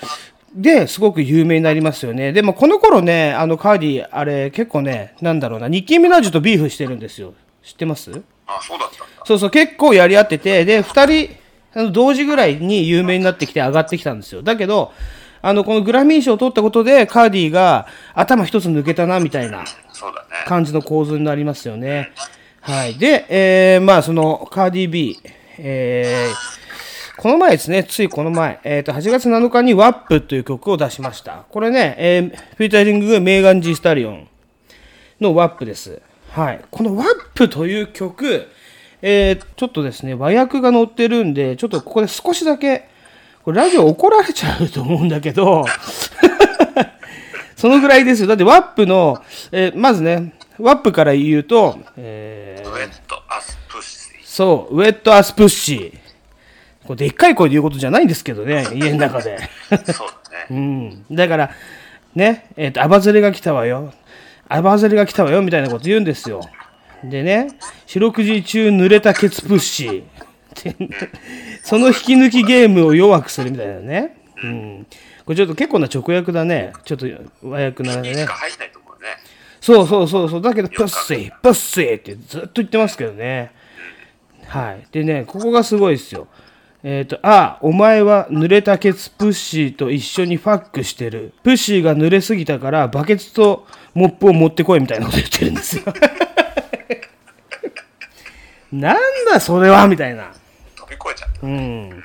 [0.54, 2.32] ですごく有名になりますよね。
[2.32, 7.34] でもこの頃ね、あのカーディ、あれ結構ね、なんだろうな、ニッキー・ミナージュとビーフしてるんですよ。
[7.62, 8.10] 知ってます？
[8.46, 9.06] あ、そうだったんだ。
[9.24, 11.36] そうそう、結構やり合ってて、で、二人、
[11.92, 14.42] 同時ぐらいに有名になってきて上がってきたんですよ。
[14.42, 14.92] だけど、
[15.46, 19.64] あの、このグラミー賞を取ったことで、カーディが頭一つ抜けたな、みたいな。
[20.44, 22.10] 感じの構図になりますよね。
[22.60, 22.94] はい。
[22.94, 25.20] で、えー、まあ、その、カーディ B、
[25.58, 31.44] えー、この前ですね、ついこの前、えっ、と、8月7日に WAP という曲を出しました。
[31.48, 34.28] これね、えー、フィーチャリングメーガン・ジ・スタリオン
[35.20, 36.02] の WAP です。
[36.32, 36.60] はい。
[36.72, 38.48] この WAP という曲、
[39.00, 42.88] えー、ちょっとですね、和訳が載ってるんで、ちょっとここで少しだけ、
[43.46, 45.64] これラジオ怒られちゃうと思うんだけど、
[47.54, 48.26] そのぐらいですよ。
[48.26, 55.92] だって WAP の、えーまずね、WAP から言うと、えーウェットアスプッシそう、ウェットアスプッシー。
[56.88, 59.38] これでっかい声で言うことじゃないんですけどね、家の中で。
[59.70, 59.92] ー。
[59.92, 60.46] そうだね。
[60.50, 61.04] うん。
[61.12, 61.50] だから、
[62.16, 63.92] ね、えっ、と、アバズレが来たわよ。
[64.48, 66.40] アバズレが来たわよ、みたいなこと言うんですよ。
[67.04, 67.46] でね、
[67.86, 70.02] 四六時中濡れたケツプッシー。
[70.58, 70.76] って
[71.62, 74.16] その引き抜きゲームを弱くするみたいなね。
[74.42, 74.86] うん。
[75.24, 76.72] これちょっと結構な直訳だね。
[76.84, 77.06] ちょっと
[77.42, 78.34] 和訳なねしか。
[78.34, 79.08] 入んないと思うね。
[79.60, 80.42] そうそうそうそう。
[80.42, 83.52] だけど、プッシー、プッシーってずっと言ってますけどね。
[84.46, 84.86] はい。
[84.92, 86.28] でね、ここがすごいですよ。
[86.84, 91.32] えっ、と、ああ、お前は濡れたケツプッシーと一緒にファックしてる。
[91.42, 95.82] プッシーが濡れすぎたから、バケツとモップを持ってこいみたいなこと言ってるんですよ。
[98.70, 98.96] なん
[99.32, 100.32] だそれはみたいな。
[100.86, 101.46] 飛び越えちゃった。
[101.46, 102.02] うん。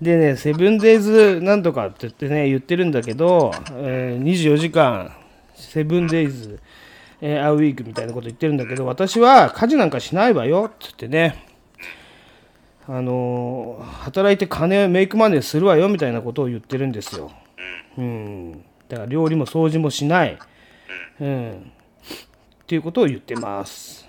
[0.00, 5.12] でね、セブンデイズなんとかって言ってね、言ってるんだけど、えー24時間、
[5.54, 6.58] セブンデイズ、
[7.20, 11.44] えーアウィークみたいなこと言ってるんだけど、私は家事なんかしないわよって言ってね、
[12.88, 17.30] あのー働いて金メイクマネーするわよみたいなことを言ってるんですよ。
[17.96, 18.64] うん。
[18.88, 20.36] だから料理も掃除もしない。
[21.20, 21.52] うん。
[21.52, 24.01] っていうことを言ってます。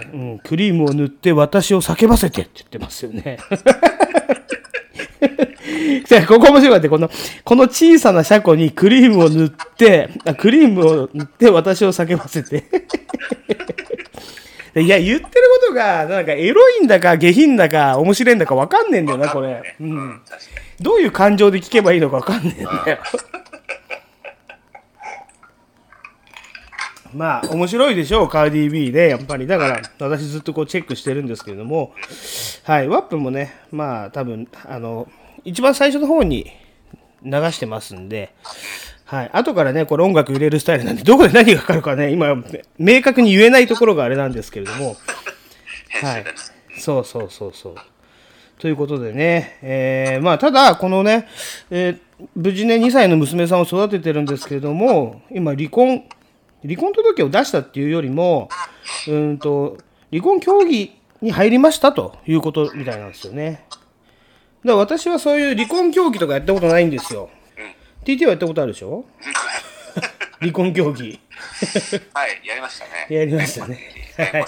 [0.00, 3.38] でうん、クリームを塗って私を叫ばせてって言ってますよね。
[6.06, 6.88] じゃあここ面白かった。
[6.88, 7.10] この、
[7.44, 12.64] この小さな車庫にクリームを塗って、あクリームを塗って私を叫ばせて。
[14.76, 19.76] いや、言ってることが、なんかエロいんだか下品だか面白いんだか分かんねえんだよな、これ。
[19.80, 20.20] うん。
[20.80, 22.98] どういう感情で聞けばいいのか分かんねえんだよ。
[27.14, 29.46] まあ、面白いでしょう、カーディー B で、やっぱり。
[29.46, 31.94] だから、私ずっとこうチェックしてるんですけれども、
[32.64, 35.08] はい、ワップもね、まあ、多分、あの、
[35.44, 36.50] 一番最初の方に
[37.22, 38.34] 流してますんで、
[39.04, 42.34] はい、後からね、これ音楽入れるスタイルなんで、どこで何がかかるかね、今、
[42.78, 44.96] 明確に言えないところがあれなんですけれども、
[46.02, 46.24] はい、
[46.78, 47.74] そうそうそうそう。
[48.58, 51.28] ということでね、えーまあ、ただ、このね、
[51.70, 51.98] えー
[52.34, 56.04] 無事ね、2歳の娘さんを育ててるんですけれども、今、離婚、
[56.64, 58.48] 離婚届を出したっていうよりも、
[59.06, 59.78] うーんと、
[60.10, 63.66] 離婚協議に入りましたということみたいなんですよね。
[63.68, 63.82] だか
[64.64, 67.28] ら私はそういう離婚協議とかやったことないんですよ。
[68.04, 69.04] TT はやったことあるでしょ？
[70.40, 71.20] 離婚協議。
[72.12, 73.06] はい、やりましたね。
[73.08, 73.78] やりましたね。
[74.16, 74.44] はい。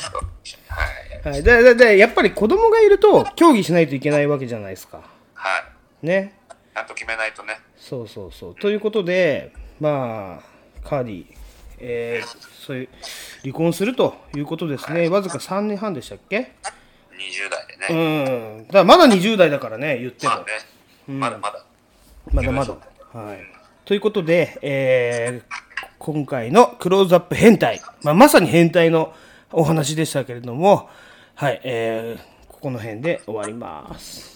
[1.32, 5.02] はい、でででやっぱり子供がいると協議しないといけないわけじゃないですか。
[5.34, 5.64] は
[6.02, 6.06] い。
[6.06, 6.34] ね。
[6.74, 7.58] ちゃんと決めないとね。
[7.76, 8.54] そうそうそう。
[8.54, 11.26] ということで、まあ、カーディ、
[11.78, 12.88] えーそういう、
[13.42, 15.08] 離婚するということですね。
[15.08, 16.52] わずか3年半でしたっけ
[17.12, 18.58] ？20代でうね。
[18.62, 18.66] ん。
[18.68, 20.32] だまだ20代だからね、言っても。
[20.34, 20.46] まあね、
[21.06, 21.64] まだまだ。
[22.32, 22.74] まだまだ。
[23.12, 23.38] はい。
[23.84, 25.66] ということで、えー
[25.98, 29.14] 今回のクローズアップ変態、まあ、まさに変態の
[29.50, 30.88] お話でしたけれども、
[31.34, 34.35] はい、えーここの辺で終わります。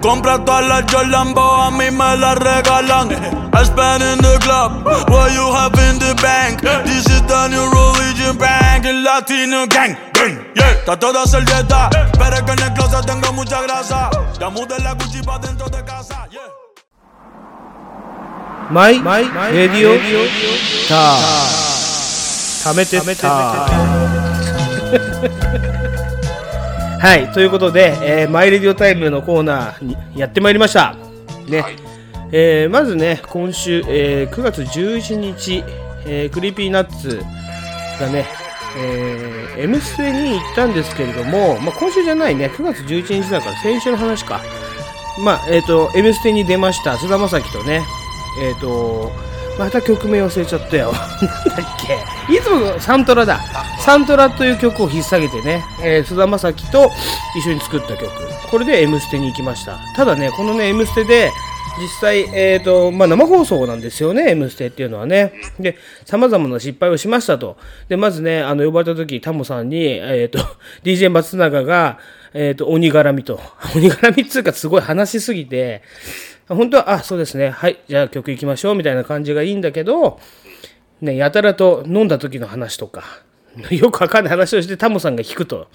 [0.00, 0.84] Compra todas las
[1.72, 3.10] me las regalan.
[3.52, 6.60] I spend in the club, what you have in the bank.
[6.84, 9.96] This is the new religion bank, el latino gang.
[10.54, 10.70] Yeah.
[10.72, 14.10] Está toda servieta, pero que en el closet tengo mucha grasa.
[14.38, 16.28] Ya mudé la Gucci pa' dentro de casa.
[18.70, 19.98] My, my, radio,
[20.88, 21.18] ta.
[22.62, 22.74] ta.
[25.30, 25.84] ta.
[27.00, 30.96] はい、ということで、えー My Radio Time のコーナーにやってまいりました。
[31.48, 31.64] ね。
[32.32, 35.62] えーまずね、今週、えー9月11日、
[36.04, 37.22] えー Creepy Nuts
[38.00, 38.26] がね、
[38.76, 44.40] えー、M ステに行ったんですけれども、まあ、今週じゃないね、9月11日だから先週の話か。
[45.22, 47.82] まあ、えっ、と、M ステに出ました、菅田将暉とね、
[48.42, 49.12] えっ、と、
[49.58, 50.92] また曲名忘れちゃったよ。
[50.92, 51.76] なんだっ
[52.28, 52.34] け？
[52.34, 53.40] いつもサントラだ。
[53.80, 56.90] サントラという曲を引っ提げてね、えー菅田将暉と
[57.36, 58.10] 一緒に作った曲。
[58.50, 59.78] これで M ステに行きました。
[59.96, 61.30] ただね、このね、M ステで、
[61.80, 65.32] 実際、えっ、と、まあ、生放送なんですよね、M ステっていうのはね。
[65.60, 67.56] で、様々な失敗をしましたと。
[67.88, 70.40] で、まずね、あの、呼ばれた時、タモさんに、えっ、と、
[70.82, 71.98] DJ 松永が、
[72.34, 73.40] えっ、と、鬼絡みと。
[73.76, 75.82] 鬼絡みっつうか、すごい話しすぎて、
[76.48, 80.20] 本当は、あ、そうですね、はい、じゃあ曲行きましょうみたいな感じがいいんだけど、
[81.00, 83.04] ね、やたらと飲んだ時の話とか、
[83.70, 85.68] よくわかんない話をしてタモさんが弾くと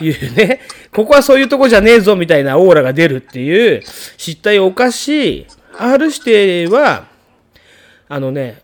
[0.00, 0.60] いうね、
[0.92, 3.82] ここはそういうとこじゃねえぞみたいなオーラが出るっていう
[4.16, 5.46] 失態おかしい。
[5.78, 7.06] R 指定は、
[8.08, 8.62] あのね、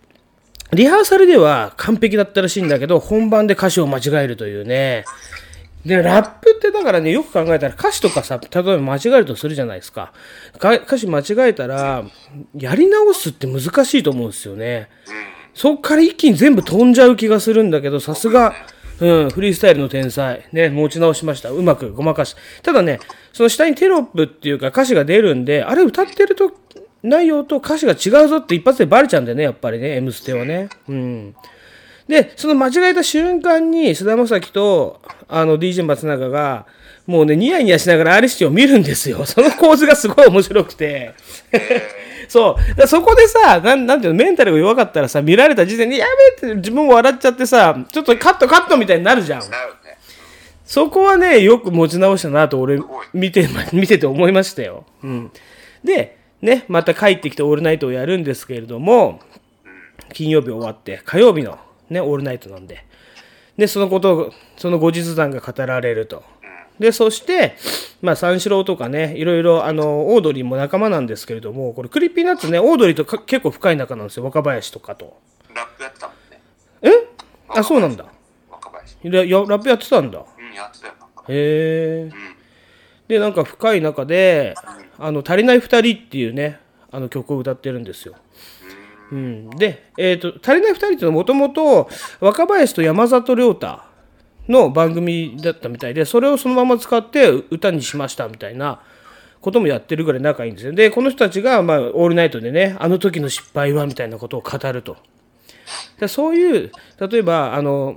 [0.73, 5.05] リハーサルでは完璧だったらしいんだけど、本番で歌詞を間違えるというね。
[5.85, 10.13] で、ラップってだからね、よく考えたら歌詞とかさ、例えば間違えるとするじゃないですか。
[10.59, 12.05] か歌詞間違えたら、
[12.57, 14.89] やり直すって難しいと思うんですよね。
[15.53, 18.55] そっから一気に全部飛んじゃう気がするんだけど、さすが、
[19.01, 20.45] うん、フリースタイルの天才。
[20.53, 21.51] ね、持ち直しました。
[21.51, 22.37] うまくごまかし。
[22.63, 23.01] ただね、
[23.33, 26.53] その下にテロップっていうか歌詞が出るんで、あれ歌ってると
[27.03, 30.69] 内容と歌詞が違うぞって一発でバレちゃうんだよね、やっぱりね、M ステはね。
[30.89, 31.35] うん。
[32.09, 36.67] で、その間違えた瞬間に、菅田将暉と、あの、DJ 松永が、
[37.07, 39.25] もうね、ニヤニヤしながら R シティを見るんですよ。
[39.27, 41.15] その構図がすごい面白くて。
[42.29, 42.75] そう。
[42.77, 46.07] だそこでさ、なんなんていうの、メンタルが弱かったらさ、見られた時点で、や
[46.41, 49.43] べえって自分も笑っちゃってさ、ちょっとカットカットみたいになるじゃん。
[50.65, 52.81] そこはね、よく持ち直したなと、俺、
[53.13, 54.87] 見て、 見てて思いましたよ。
[55.03, 55.31] うん。
[55.85, 59.21] で、ね、また帰ってきてオールナイトをやるんですけれども、
[60.15, 61.59] 金曜日終わって、火曜日の
[61.95, 62.85] ね、オールナイトなんで。
[63.57, 66.23] で、そのことを、その後日談が語られると。
[66.79, 67.57] で、そして、
[68.03, 75.17] まあ、三四郎とかね、いろいろ、あの、オードリーも仲間なんですけれども、これ、クリッピーナッツね、オードリーとか結構深い仲なんですよ、若林とかと。
[75.55, 76.41] ラップやってたもんね。
[76.83, 76.91] え？
[77.49, 78.05] あ、そうなんだ。
[78.51, 78.97] 若林。
[79.05, 80.19] ラップやってたんだ。
[80.19, 80.95] うん、やってたよ。
[81.29, 82.11] へえ。
[83.07, 84.57] で、なんか深い中で、
[84.99, 86.59] あの、足りない二人っていうね、
[86.91, 88.15] あの曲を歌ってるんですよ。
[89.15, 91.89] うん、で、えっ、と、足りない二人っていうのはもともと
[92.19, 93.79] 若林と山里亮太
[94.49, 98.81] の番組だったみたいで、それをそのまま使って歌にしましたみたいな
[99.41, 100.73] こともやってるぐらい仲いいんですよ。
[100.73, 104.97] で、この人たちが、まあ、オールナイトでね、あの時の失敗はみたいなことを語ると。
[106.01, 107.97] でそういう、例えば、あの、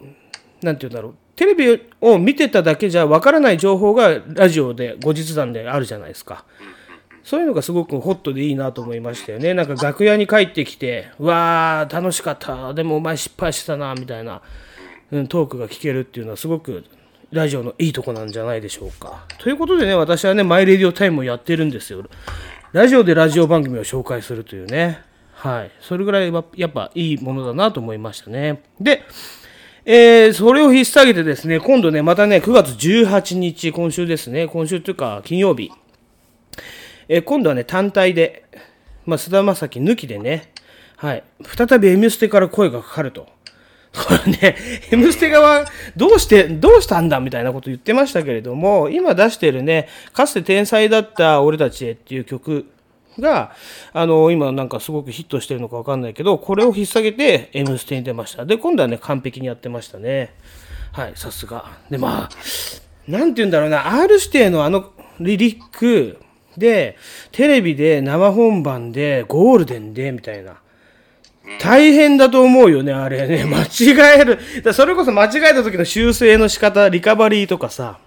[0.62, 1.16] なて言うんだろう。
[1.36, 6.46] テレビを見てただけじゃわからない情報がラジオで後日談であるじゃないですか。
[7.28, 9.54] そういうのがすごくホットでいいなと思いましたよね。
[9.54, 12.74] なんか楽屋に帰ってきて、うわー、楽しかった。
[12.74, 14.42] でもお前失敗したな、みたいな、
[15.12, 16.86] うん、トークが聞けるっていうのはすごく
[17.34, 19.26] ラジオのいいとこなんじゃないでしょうか。
[19.40, 22.06] ということでね、私はね、マイレディオタイムをやってるんですよ。
[22.72, 25.02] ラジオでラジオ番組を紹介するというね。
[25.34, 25.72] はい。
[25.82, 28.64] それぐらいはやっぱいいものだなと思いましたね。
[28.80, 29.04] で、
[29.84, 35.72] えー、それを引っ提げてですね、今度ね、またね、9月18日、今週ですね、今週というか金曜日、
[37.10, 38.44] えー今度はね、単体で、
[39.06, 40.52] まあ、菅田将暉抜きでね、
[40.98, 43.28] はい、再び M ステから声がかかると。
[43.94, 44.56] これね、
[44.92, 52.66] M ステ側、どうして、どうしたんだみたいなこと言ってましたけれども、今出してるね、かつて天才だった俺たちへっていう曲
[53.20, 53.54] が、
[53.94, 58.46] あの、今なんかすごくヒットしてるのかわかんないけど、これを引っ提げて M ステに出ました。
[58.46, 60.34] で、今度はね、完璧にやってましたね。
[60.92, 61.66] はい、さすが。
[61.90, 62.30] で、まあ、
[63.08, 66.20] なんて言うんだろうな、R 指定のあのリリック
[66.58, 66.98] で、
[67.32, 70.58] テレビで生本番で、ゴールデンで、みたいな。
[71.62, 73.46] 大変だと思うよね、あれね。
[73.50, 74.40] 間違える。
[74.64, 78.00] だそれこそ間違えた時の修正の仕方、リカバリーとかさ。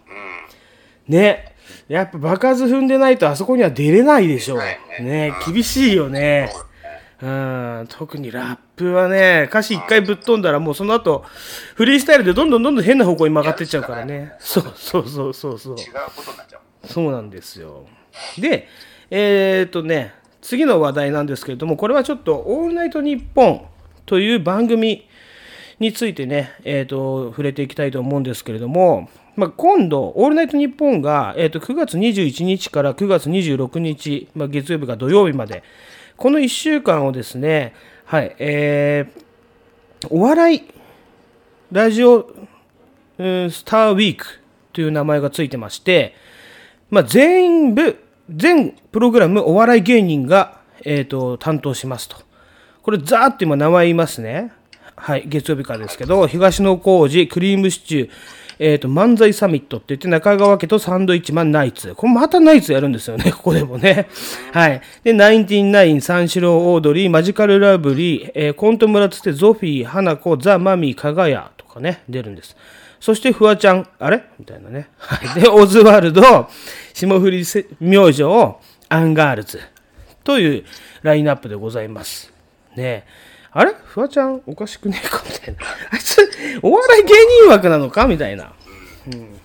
[1.08, 1.54] ね。
[1.88, 4.58] やっぱ爆発踏んでないとあそこには出れないでしょ。
[5.00, 5.32] ね。
[5.44, 6.52] 厳しいよね。
[7.22, 11.24] うん、特にラップはね、歌詞一回ぶっ飛んだらもうその後、
[11.74, 14.32] フリースタイルでどんどんどんどん変な方向に曲がってっちゃうからね。
[14.38, 15.76] そうそうそうそうそう。
[15.76, 16.86] 違うことになっちゃう。
[16.86, 17.86] そうなんですよ。
[18.38, 18.68] で、
[19.10, 23.66] えー、っとね、次の話題なんですけれども、これはちょっと、オールナイトニッポン
[24.06, 25.06] という番組
[25.78, 35.62] についてね、えー、っと、触れていきたいと思うんですけれども、まあ、今度、オールナイトニッポンが、えー、っと9月21日から9月26日、まあ、月曜日が土曜日まで、
[36.16, 40.62] この1週間をですね、はい、えー、お笑い
[41.72, 42.30] ラジオ、
[43.18, 44.26] うんスターウィーク
[44.72, 46.14] という名前がついてまして、
[46.90, 52.16] まあ、全部、全プログラムお笑い芸人が、えー、と担当しますと。
[52.82, 54.52] これ、ざーって今名前言いますね。
[54.96, 58.10] はい、月曜日からですけど、東野幸治、クリームシチュー、
[58.62, 61.94] えー、と漫才サミットって言って、中川家とサンドイッチマンナイツ。
[61.94, 64.08] これまたナイツやるんですよね、 ここでもね。
[64.52, 64.82] はい。
[65.02, 72.54] で、ナインティナイン、三四郎オードリー、マジカルラブリー、えーコント村つって、ゾフィー、花子、ザ・マミー、かがやとかね、出るんです。
[73.00, 74.22] そして、フワちゃん、あれ？
[74.38, 74.90] みたいなね。
[74.98, 75.40] はい。
[75.40, 76.48] で、オズワルド、
[76.92, 77.44] 霜降り
[77.80, 78.22] 明星、
[78.90, 79.58] アンガールズ
[80.22, 80.64] という
[81.02, 82.32] ラインナップでございます。
[82.76, 83.06] ね。
[83.52, 83.72] あれ？
[83.72, 85.22] フワちゃんおかしくねえか？
[85.26, 85.60] みたいな。
[85.90, 86.18] あいつ、
[86.62, 88.06] お笑い芸人枠なのか？
[88.06, 88.52] みたいな。
[89.06, 89.40] うん。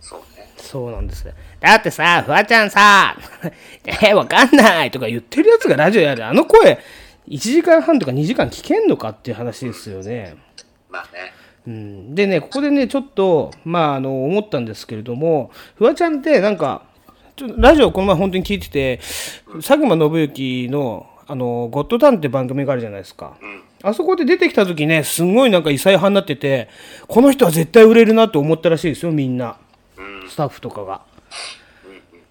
[0.00, 0.50] そうね。
[0.56, 1.34] そうなんですね。
[1.60, 3.16] だってさ、フワちゃんさ、
[4.02, 6.24] え、わかんないとか言ってるやつがラジオやる。
[6.24, 6.80] あの声、
[7.28, 9.10] 1時間半とか2時間聞けんのか？
[9.10, 10.36] っていう話ですよね。
[10.88, 11.32] まあね。
[11.66, 16.82] うん、でね、ここでね、ちょっと、まあ、あの、思ったんですけれども、フワちゃんって、なんか、
[17.34, 19.00] ちょラジオこの前本当に聞いてて、
[19.56, 23.36] 佐久間信之の、あの、ゴッドタンって番組があるじゃないですか。
[23.82, 26.68] あそこで出てきた時ね、すんごいなんか異彩派になってて、
[27.08, 29.58] この人は絶対売れるなと思ったらしいですよ、みんな。
[30.28, 31.02] スタッフとかが。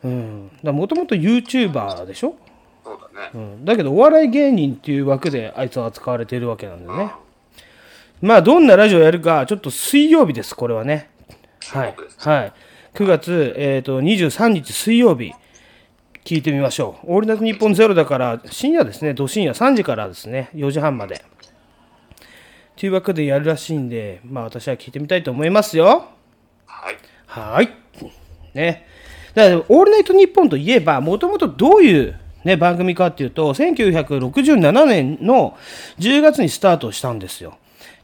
[0.04, 0.52] うん。
[0.64, 2.36] だもともと YouTuber でしょ？
[2.84, 3.30] そうだね。
[3.34, 7.12] うん、だけどお笑い芸人っていう枠であいつは扱われているわけなんでね。
[8.26, 11.12] まあどんなラジオやるかちょっと水曜日ですこれはね。
[11.70, 11.96] はい。
[12.18, 12.54] はい。
[12.96, 15.32] 9月、えー、と23日水曜日
[16.24, 17.14] 聞いてみましょう。
[17.14, 19.14] オールナイトニッポンゼロだから深夜ですね。
[19.14, 20.50] ど深夜3時からですね。
[20.56, 21.24] 4時半まで。
[22.76, 26.08] という枠でやるらしいんで、まあ私は聞いてみたいと思いますよ。
[26.66, 26.96] はい。
[27.28, 27.70] はい。
[28.56, 28.88] ね。
[29.36, 35.56] だから、オールナイトニッポンといえば、もともとどういう、ね、番組かっていうと、1967年の
[36.00, 37.60] 10月にスタートしたんですよ。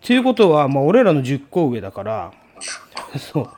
[0.06, 2.32] ということは、まあ、俺らの10個上だから、
[3.18, 3.50] そう。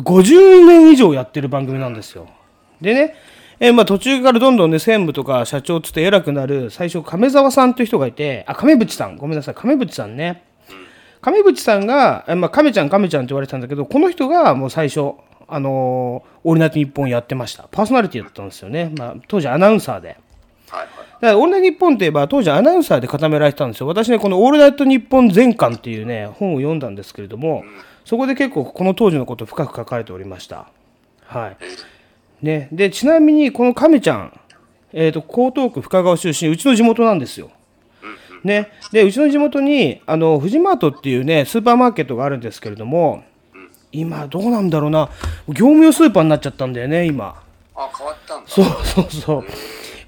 [0.00, 2.28] 50年以上やってる番組なんですよ。
[2.80, 3.14] でね、
[3.60, 10.44] えまあ途中からどんどんね、専務とか社長つって偉くなる、最初、亀沢さんという人がいて、あ、亀渕さん、ごめんなさい、亀渕さんね。
[11.20, 15.12] 亀渕さんが、まあ、亀ちゃん、亀ちゃんって言われてたんだけど、この人がもう最初、
[15.46, 17.68] あのーオールナイトニッポンやってました。
[17.70, 18.90] パーソナリティだったんですよね。
[18.98, 20.16] まあ、当時アナウンサーで。
[20.68, 23.86] だから、オールナイトニッポンといえば、当時アナウンサーで固められてたんですよ。
[23.86, 27.64] 私ね、このオールナイトニッポン全巻っていうね、本を読んだんですけれども、
[28.04, 30.68] そこで結構この当時のことを深く書かれておりました。
[31.24, 31.56] はい。
[32.44, 34.40] ね、で、ちなみに、この亀ちゃん、
[34.92, 37.50] えっ、と、江東区深川出身、うちの地元なんですよ。
[38.44, 43.22] ね、でうちの地元にあのフジマートっていうねスーパーマーケットがあるんですけれども
[43.92, 45.10] 今どうなんだろうな
[45.46, 47.40] 業務用スーパーになっちゃったんだよね今
[47.74, 48.48] あ、変わったんだ。
[48.48, 49.44] そうそうそう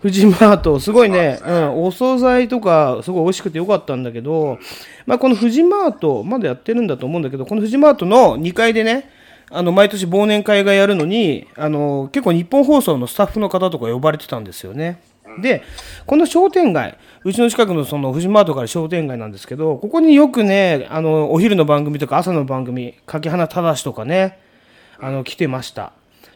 [0.04, 4.58] フジマートすごいね、うん、お惣菜とかすごい美味しくてよかったんだけど、
[5.06, 9.08] まあ、このフジマートまだやってるんだと思うんだけどこのフジマートの2階でね
[9.50, 15.00] あの毎年忘年会がやるのにあの結構日本放送のスタッフの方とか呼ばれてたんですよね。
[15.40, 15.62] で
[16.04, 24.38] この商店街うちの近くのそのフジマートから商店街なんですけどここによくねあのお昼の番組とか朝の番組柿花忠とかね
[25.00, 25.94] あの来てました。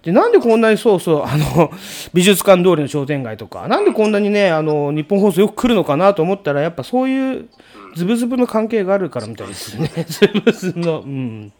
[0.09, 1.70] でなんでこんなにそうそう あの
[2.14, 7.48] 美術館通りの商店街とかなんでこんなにねあの日本放送よく来るのかなと思ったらやっぱそういう
[7.94, 9.90] ズブズブの関係があるからみたいですね。
[10.09, 11.52] ズブズブのうん。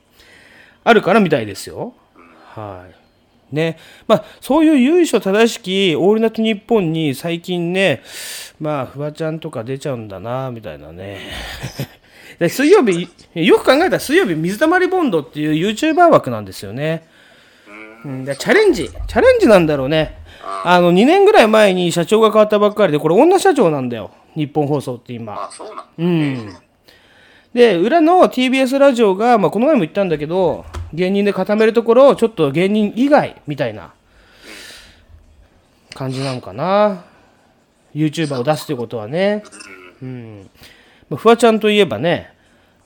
[0.83, 1.93] あるからみたいですよ。
[2.55, 2.87] は
[3.53, 3.55] い。
[3.55, 3.77] ね。
[4.07, 8.03] まあ、そういう由緒正しき「オールナイトニッポン」に最近ね
[8.61, 11.21] まあフワちゃんとか出ちゃうんだなみたいなね。
[12.39, 17.08] で水曜日よく考えたら水曜日水溜りボンドっていう YouTuber 枠なんですよね、
[18.05, 18.89] うん、でチャレンジ。
[18.89, 20.19] チャレンジなんだろうね。
[20.65, 24.11] あの2年ぐらい前に社長が変わったばっかりでこれ女社長なんだよ。
[24.35, 25.35] 日本放送って今。
[25.35, 25.87] あ、そうなんだ。
[25.99, 26.57] うん。
[27.55, 33.93] で裏の TBS ラジオが、まあ、この前も言ったんだけど芸人で固めるところちょっと芸人以外みたいな
[35.95, 37.05] 感じなのかな。
[37.95, 39.43] YouTuber を出すということはね。
[40.03, 40.51] うん。
[41.09, 42.33] まあフワちゃんといえばね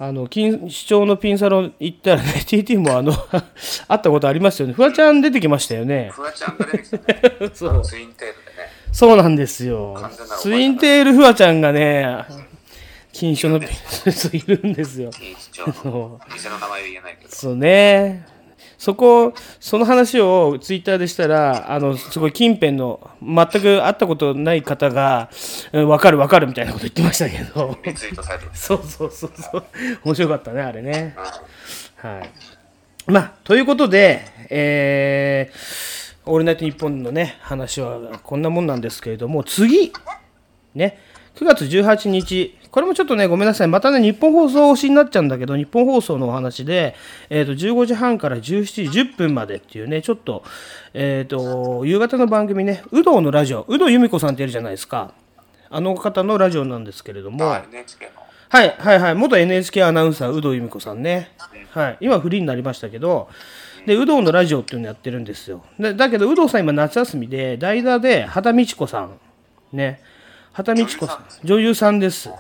[0.05, 3.13] あの金市長のピンサロン行ったらね TT もあの
[3.87, 7.23] 会ったことありますよねフワちゃん出てきましたよねフワちゃんが出てきたね。
[7.55, 8.69] そうあのツインテールでね。
[8.91, 9.97] そうなんですよ
[10.41, 12.25] ツインテールフワちゃんがね
[13.13, 13.71] 金賞のピン
[14.37, 17.33] いるんですよ一応の店の名前は言えないけど。
[17.33, 18.27] そうね。
[18.83, 25.31] そこ、その話をツイッターでしたら、あの、すごい近辺の、全く会ったことない方が、
[25.73, 27.79] うんわかるわかるみたいなこと言ってましたけど。
[28.53, 29.65] そうそうそうそう。
[30.03, 31.15] 面白かったね、あれね。
[31.99, 32.31] はい。
[33.07, 39.93] まあ、ということで、えー、オールナイトニッポンのね、話はこんなもんなんですけれども、次、
[40.75, 40.99] ね、
[41.37, 46.97] 9月18日、これもちょっとね、ごめんなさい、またね、日本放送推しになっちゃうんだけど、日本放送のお話で、
[47.29, 50.43] えー、と15時半から17時10分までっていうね、ちょっと、
[50.95, 55.13] えー、と夕方の番組ね、有働のラジオ、有働由美子さんっているじゃないですか、
[55.69, 58.13] あの方のラジオなんですけれども、あ、NHK の。
[58.49, 61.33] はいはいはい、元 NHK アナウンサー、有働由美子さんね、
[61.73, 63.29] はい、今、フリーになりましたけど、
[63.85, 65.63] で、有働のラジオっていうのやってるんですよ。
[65.79, 69.19] でだけど、有働さん、今、夏休みで、代打で畑美智子さん、
[69.75, 70.01] ね、
[70.55, 72.31] 畑美智子さん、女優さんです。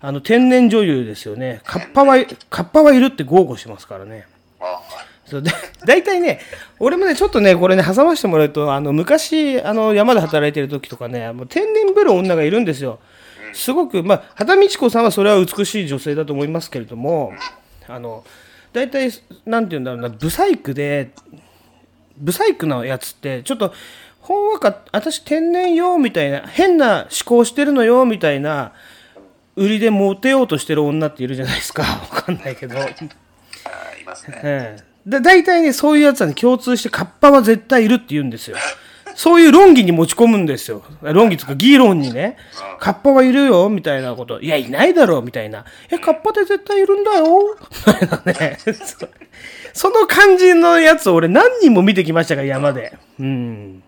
[0.00, 1.60] あの天然女優ですよね。
[1.64, 2.16] カッパは、
[2.50, 4.26] カッパはいるって豪語してますからね。
[5.24, 5.50] そうで
[5.84, 6.40] 大体ね、
[6.78, 13.00] 俺もね、ちょっとね、これね、挟ませてもらうと、あの昔、あの山で働いてる時とかね、もう天然ぶる女がいるんですよ。
[13.52, 17.32] すごく、まあ、畑美智子さんはそれは美しい女性だと思いますけれども、
[17.88, 18.24] あの
[18.72, 19.10] 大体、
[19.46, 21.10] なんて言うんだろうな、ブサイクで、
[22.18, 23.72] ブサイクなやつってちょっと
[24.20, 28.72] ほんわか私天然よみたいな変な思考してるのよみたいな
[29.56, 31.82] 売りでモテようとしてる女っているじゃないですか。
[32.12, 32.94] わかんないけど、あい
[34.04, 34.40] ますね。
[34.42, 34.84] ええ。
[35.06, 38.56] で大体ねそういうやつはね共通してカッパは絶対いるって言うんですよ。
[39.14, 40.82] そういう論議に持ち込むんですよ。
[41.00, 42.36] 論議とか議論にね。
[42.78, 44.42] カッパはいるよみたいなこと。
[44.42, 45.64] いやいないだろうみたいな。
[45.90, 47.56] えカッパって絶対いるんだよ。
[47.86, 48.58] みたいなね。
[48.62, 49.08] そ
[49.72, 52.92] その感じのやつを俺何人も見てきましたから山で。
[53.18, 53.82] うん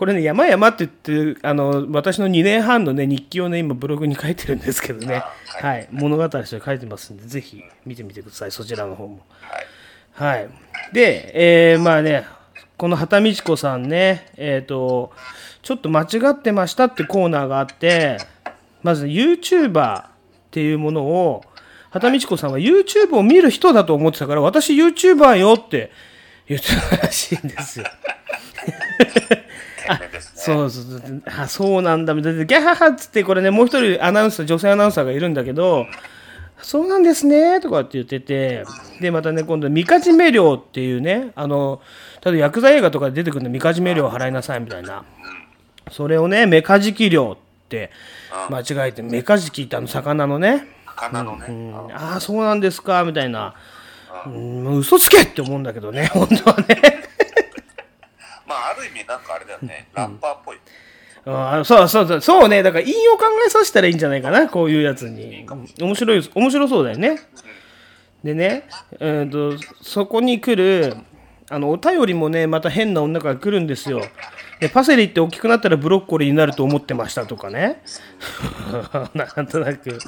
[0.00, 5.22] これね、山々って言って、あの、私の2年半のね、日記をね、今ブログに書いてるんですけどね、
[5.60, 9.20] はい、物語として書いてますんで、ぜひ見てみてください、そちらの方も。
[10.14, 10.48] はい。
[10.94, 12.24] で、えーまあね、
[12.78, 15.12] この畑美智子さんね、えっ、と、
[15.60, 18.16] ちょっと間違ってましたってコーナーがあって、
[18.82, 20.06] まず YouTuber っ
[20.50, 21.44] ていうものを、
[21.90, 25.90] 畑美智子さんは YouTube を見る人だと思ってたから、私 YouTuber よって
[26.48, 27.84] 言ってたらしいんですよ。
[29.92, 30.00] あ
[30.34, 32.14] そうそうそうあそうなんだ。
[32.14, 35.86] みたいなギャハハっつってこれねもう一人アナウンサー女性アナウンサーがいるんだけど
[36.62, 38.64] そうなんですねとかって言ってて
[39.00, 41.80] でまたね今度三かじめ料っていうねあの
[42.24, 45.04] 例えば薬剤映画とかで出てくるの三かじめ料払いなさいみたいな。
[45.90, 47.90] それをねメカジキ料って
[48.48, 50.66] 間違えてメカジキってあの魚のね。
[50.86, 51.46] 魚のね。
[51.48, 53.54] うんああそうなんですかみたいな。
[54.26, 56.89] うん嘘つけって思うんだけどね本当はね
[58.50, 59.86] まあ、ある意味なんかあれだよね。
[59.94, 60.58] ラッパーっぽい。
[61.24, 62.20] あーそうそうそう。
[62.20, 62.64] そうね。
[62.64, 64.48] だから引用考えさせたらいいんじゃないかな。
[64.48, 65.46] こういうやつに。
[65.80, 67.20] 面白い面白そうだよね。
[68.24, 68.64] でね、
[68.98, 70.96] えー、とそこに来る
[71.48, 74.02] あのお便りもねまた変な女から来るんですよ。
[74.58, 77.82] でパセリって大きくなったらブロッコリーになると思ってましたとかね。
[79.14, 79.98] なんとなく。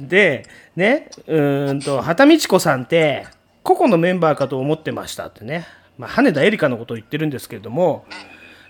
[0.00, 3.26] でねうーんと畑美智子さんって
[3.62, 5.66] 個々のメンバーかと思ってましたってね、
[6.00, 8.06] まあ、羽田エリカのことを言ってるんですけれども、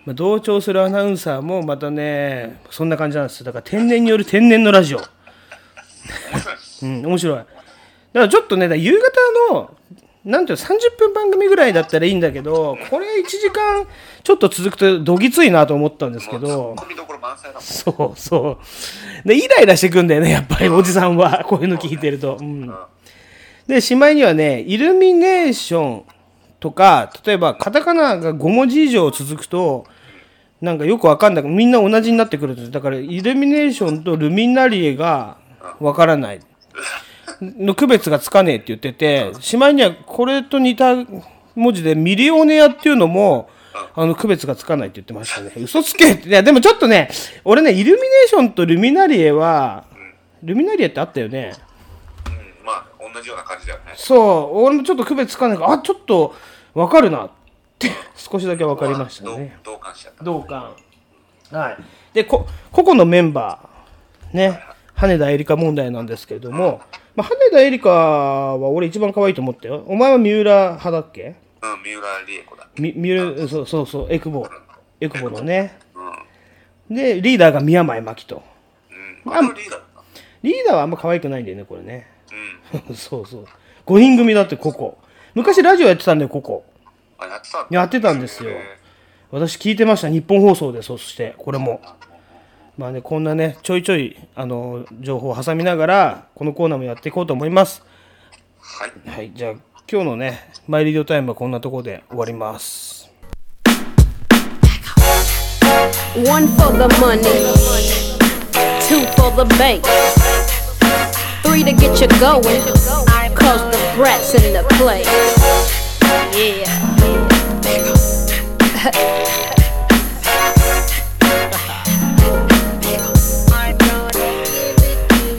[0.04, 3.40] まあ、同調するアナウンサーもまたねそんな感じなんです。
[3.40, 5.00] よだから天然による天然のラジオ。
[6.82, 7.36] うん面白い。
[7.36, 7.48] だか
[8.12, 9.76] らちょっとね夕方の
[10.24, 13.86] なんていうの30分番組ぐらいだったらいいんだけどこれ1時間
[14.24, 16.74] ちょっと続くとどぎついなと思ったんですけど。
[17.60, 18.58] そうそ
[19.24, 19.28] う。
[19.28, 21.44] でイライラしてくんだよねやっぱりおじさんは。
[21.46, 22.74] こういうの聞いてると、うん、
[23.68, 26.04] でしまいにはねイルミネーション
[26.60, 29.86] とか例えばカタカナが5文字以上続くと
[30.60, 31.44] なんかよくわかんない。
[31.44, 32.70] みんな同じになってくるんです。
[32.70, 35.38] だからイルミネーションとルミナリエが
[35.80, 36.40] わからない。
[37.40, 40.94] の区別がつかねえって言っててしまいにはこれと似た
[41.54, 43.48] 文字でミリオネアっていうのも
[43.94, 45.52] あの区別がつかないって言ってましたね。
[45.56, 46.12] 嘘つけ。
[46.12, 47.08] っていやでもちょっとね
[47.44, 49.84] 俺ねイルミネーションとルミナリエは
[50.42, 51.54] ルミナリエってあったよね、
[53.14, 53.92] 同じような感じだよね。
[53.96, 54.62] そう。
[54.64, 56.34] 俺もちょっと区別つかないからあちょっと
[56.74, 57.26] わかるな。
[57.26, 57.30] っ
[57.78, 59.58] て 少しだけわかりましたね。
[59.62, 60.24] 同感しちゃった。
[60.24, 60.74] 同感。
[61.50, 61.78] はい。
[62.14, 64.62] でこ個々のメンバーね
[64.94, 66.80] 羽田エリカ問題なんですけれども、
[67.16, 69.82] まあ、羽田エリカは俺一番可愛いと思ったよ。
[69.86, 71.34] お前は三浦派だっけ？
[71.62, 72.66] うん、三浦理恵子だ。
[72.78, 74.46] み三浦そうそうそうエクボ
[75.00, 75.78] エクボのね。
[76.90, 78.42] でリーダーが宮前真紀と。
[79.24, 79.32] うん。
[79.34, 79.80] あのリーダー。
[80.42, 82.06] リーダーはあんま可愛くないんだよねこれね
[82.94, 83.46] そうそう。
[83.86, 84.98] 5人組だってここ
[85.34, 86.64] 昔ラジオやってたんだよここ
[87.18, 87.66] あ、やってたんだ。
[87.70, 88.50] やってたんですよ。
[88.50, 88.78] へ
[89.30, 91.80] 私聞いてました日本放送でそしてこれも。
[92.78, 97.82] まあねこんなねちょいちょいあの情報を挟みながらこのコーナーもやっていこうと思います。
[98.60, 99.08] はい。
[99.08, 99.52] はいじゃあ
[99.90, 103.10] 今日のねマイリードタイムはこんなところで終わります。
[106.26, 107.20] One for the money,
[108.80, 109.82] two for the bank,
[111.50, 112.62] three to get you going,
[113.34, 115.06] cause the brats in the place.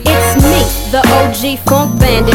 [0.04, 0.60] It's me,
[0.92, 2.34] the OG funk bandit,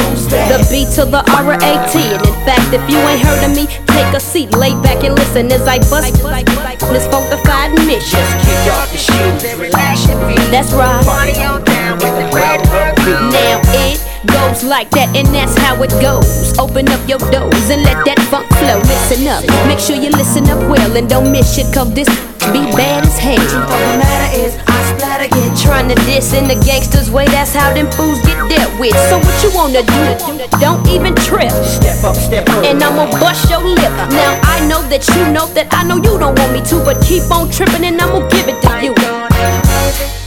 [0.49, 1.99] the B to the R-A-T.
[1.99, 5.13] And in fact, if you ain't heard of me, take a seat, lay back and
[5.15, 8.25] listen as I bust this funkified mission.
[8.41, 10.49] Kick off your shoes, relax your feet.
[10.49, 11.05] That's right.
[11.05, 16.57] Party on down with the Now it goes like that, and that's how it goes.
[16.59, 18.79] Open up your doors and let that funk flow.
[18.85, 22.09] Listen up, make sure you listen up well and don't miss shit, cause this
[22.53, 23.39] be bad as hell.
[23.67, 27.53] All that matter is I splatter get Trying to diss in the gangster's way, that's
[27.53, 28.93] how them fools get dealt with.
[29.09, 30.59] So what you wanna do?
[30.59, 31.51] Don't even trip.
[31.65, 32.63] Step up, step up.
[32.63, 33.91] And I'ma bust your lip.
[34.13, 37.03] Now I know that you know that I know you don't want me to, but
[37.03, 40.26] keep on tripping and I'ma give it to you.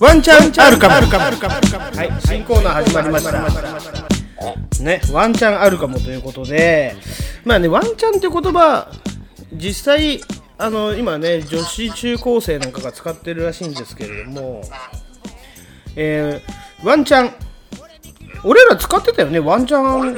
[0.00, 0.94] ワンチャンあるかも。
[0.94, 4.82] はい新コーナー始まりました。
[4.82, 6.96] ねワンチャンあるかもということで。
[7.44, 8.88] まあねワンチャンって言葉
[9.52, 10.22] 実際
[10.56, 14.62] あの今ね女子中高生なんかが使ってるらしいんですけれども。
[15.96, 17.32] えー、ワンチャン
[18.42, 20.14] 俺ら使ってたよねワンチャン。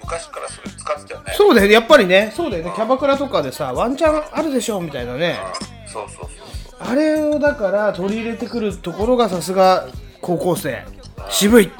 [0.00, 1.34] 昔からそれ使ってたよね。
[1.36, 2.32] そうだよねやっぱりね。
[2.34, 5.38] そうだよねキャバクラとかでさワンチャンあるでしょみたいなね。
[5.86, 6.41] そうそうそう
[6.84, 9.88] あれをだから取り入れてくるところがさすが
[10.20, 10.84] 高校生。
[11.28, 11.66] 渋い。
[11.66, 11.70] っ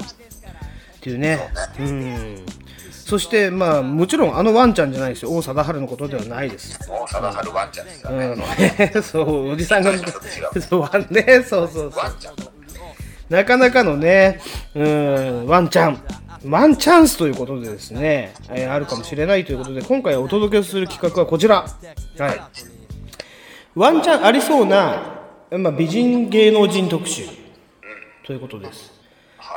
[1.01, 1.39] ていうね。
[1.79, 2.47] うん。
[2.89, 5.33] そしてまあもちろんあのワンちゃんじゃないですよ。
[5.33, 6.89] 王貞治のことではないです。
[6.89, 9.93] もう貞治ワンちゃんですからね、うん、 そうおじさんが
[10.61, 11.45] そうワンね。
[11.47, 12.03] そうそうそう。
[13.29, 14.41] なかなかのね
[14.75, 15.47] うん。
[15.47, 15.99] ワンチャン。
[16.49, 21.67] ワンチャンスということでですね、えーあるかもしれないということで今回お届けする企画はこちら。
[22.19, 22.41] はい
[23.75, 25.03] ワンチャンありそうな、
[25.51, 27.25] まあ、美人芸能人特集
[28.25, 28.93] ということです。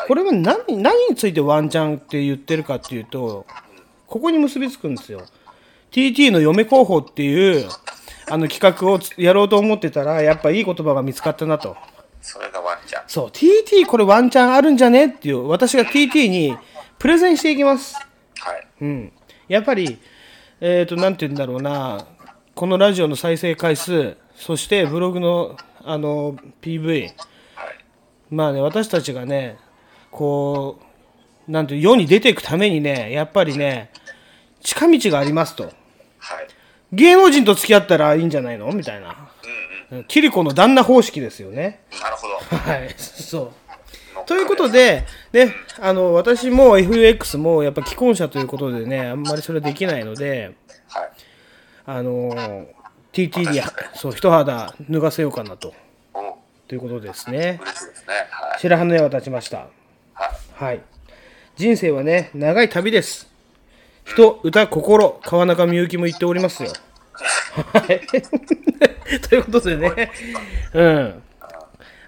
[0.07, 3.45] これは何何についてワンチャンって言ってるかっていうと、
[4.07, 5.25] ここに結びつくんですよ。
[5.91, 7.69] TT の嫁候補っていう
[8.29, 11.75] あの企画をつやろうと思ってたら、やっぱいい言葉が見つかったなと。
[12.21, 16.57] それがワンちゃんそう、TT これワンチャンあるんじゃねっていう、私が TT に
[16.97, 17.95] プレゼンしていきます。
[18.39, 19.11] はいうん。
[19.47, 19.99] やっぱり、
[20.61, 22.05] えっ、と、なんて言うんだろうな、
[22.55, 27.09] このラジオの再生回数、そしてブログの、あの、PV、
[28.29, 29.57] まあね、私たちがね、
[30.09, 30.79] こ
[31.49, 33.91] う、なんていう世に出ていくためにね、やっぱりね、
[34.61, 35.69] 近道がありますと。
[36.93, 38.71] 芸能人と付き合ったらいいんじゃないの？
[38.71, 39.29] みたいな。
[40.07, 41.83] キリコの旦那方式ですよね。
[42.01, 44.25] なるほどはい、そう。
[44.25, 45.03] ということで、
[45.33, 50.55] ね、あの私も FX もやっぱ既婚者ということでね、あんまりそれできないので、
[51.87, 52.65] あの
[53.13, 53.61] TT に
[53.93, 55.73] そう一肌脱がせようかなと。
[56.67, 57.59] ということですね。
[57.61, 59.67] 嬉しいですねはい白羽の矢が立ちました。
[60.55, 60.81] はい。
[61.55, 63.29] 人生はね、長い旅です。
[64.05, 66.71] 人、歌、心、川中美幸も言っておりますよ。
[67.73, 68.01] はい。
[69.29, 70.11] ということでね、
[70.73, 71.23] うん。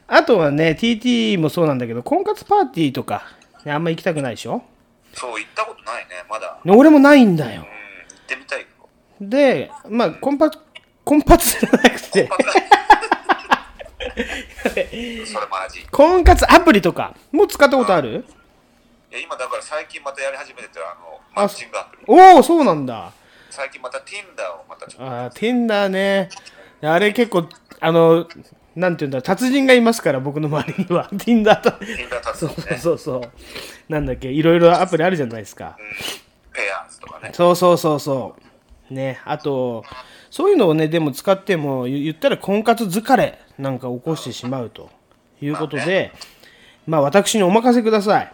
[0.07, 3.23] あとはね、TT もそうなんだけど、婚活パーティーとか、
[3.65, 4.63] ねあんま行きたくないでしょ？
[5.13, 7.61] そう行ったことないねまだ俺もないんだよ。
[7.61, 8.65] 行ってみたい
[9.21, 10.51] で、まあ、コンパ、
[11.03, 12.29] コンパツじゃなくて、
[15.25, 18.25] それマジい婚活アプリとか、もう使ったことある？
[19.11, 23.11] や今だから最近またやり始めててあのマッチングアプリおお、そうなんだ。
[23.49, 26.29] 最近また Tinder をまたちょっとああ、Tinder ね。
[26.81, 27.47] あれ結構、
[27.79, 28.27] あの、
[28.75, 31.09] なんていうんだ、達人がいますから、僕の周りには。
[31.11, 31.69] Tinder と。
[31.71, 33.31] Tinder 達そう人ねそうそう。
[33.91, 35.77] なんだっけ、いろいろアプリあるじゃないですか。
[36.53, 38.41] ペアーズとかねそうそうそうそう。
[38.89, 39.83] ね、あと、
[40.29, 44.89] そういうのをね、でも使っても、言言ったら婚活疲れなんか起こしてしまうと
[45.41, 46.11] いうことで、
[46.85, 48.33] まあ私にお任せください。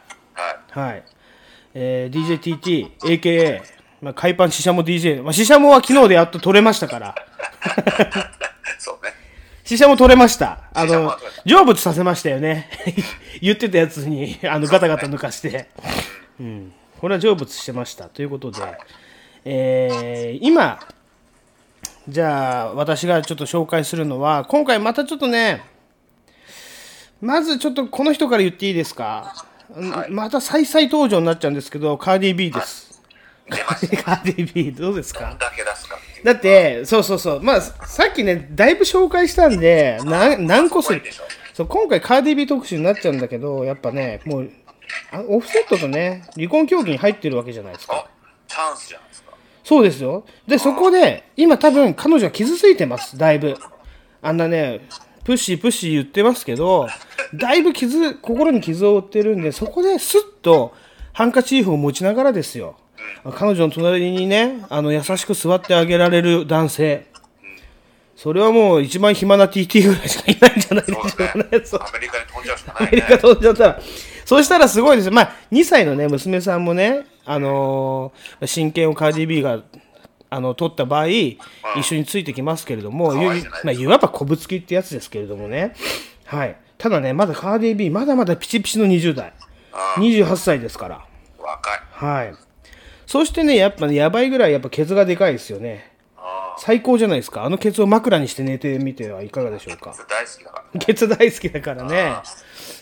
[0.72, 1.04] はい。
[1.74, 3.62] えー、DJTT、AKA、
[4.02, 7.16] まあ、海パンシシャモ DJ、まあ、シシャモは昨日でやっと取れましたから。
[8.78, 9.14] そうね
[9.64, 10.60] シシャモ取れました。
[10.74, 12.70] あの、成仏させましたよね。
[13.42, 15.70] 言ってたやつに、あの、ガタガタ抜かして。
[16.40, 16.74] うん。
[17.00, 18.10] これは成仏してました。
[18.10, 18.60] ということで、
[19.46, 20.80] えー、今、
[22.08, 25.64] じゃあ、私がちょっと紹介するのは、今回またちょっとね、
[27.22, 29.46] まずちょっとこの人から言っていいですか、
[30.10, 33.02] また再々登場になっちゃうんですけど、カーディー B です。
[33.50, 35.38] カーディー B どうですか？
[36.24, 41.02] だって、そうそうそう、まあ、さっきね、だいぶ紹介したんで、な何個する？
[41.54, 44.52] そう今回、カーディビ特集になっちゃうんだけど、やっぱね、もう、
[45.12, 48.08] あオフセットとね、離婚協議に入ってるわけじゃないですか。
[48.48, 49.13] チャンスじゃないですか
[49.64, 50.26] そうですよ。
[50.48, 53.56] で、そこで、今多分、彼女は傷ついてます、だいぶ。
[54.22, 54.88] あんなね、
[55.24, 56.88] プッシープッシー言ってますけど、
[57.34, 60.74] だいぶ傷、心に傷を負ってるんで、そこでスッと
[61.14, 62.76] ハンカチーフを持ちながらですよ。
[63.36, 67.08] 彼女の隣にね、あの、優しく座ってあげられる男性。
[68.16, 71.32] それはもう一番暇な TT ぐらいしかいないんじゃないでしょうかね。
[71.34, 73.82] アメリカに飛んじゃうしかアメリカ飛んじゃったら。
[74.26, 75.12] そうしたらすごいですよ。
[75.12, 79.62] まあ、2歳のね、娘さんもね、あのー親権をカーディビーが、
[80.30, 81.38] あの、取った場合、一
[81.84, 83.30] 緒についてきますけれども、ゆ
[83.64, 85.74] まあ、いわばこぶつきってやつですけれどもね。
[86.26, 86.56] はい。
[86.78, 89.34] ただね、まだカーディビー、まだまだピチピチの20代。
[89.98, 91.06] 28歳ですから。
[91.40, 92.34] 若いはい。
[93.06, 95.94] そしてね、やっぱね、やばいぐらいやっぱケツがでかいですよね。
[96.58, 97.44] 最高じゃないですか。
[97.44, 99.96] あのケツを枕にして寝てみてはいかがでしょうか。
[100.08, 102.16] 大好きだからケツ大好きだからね。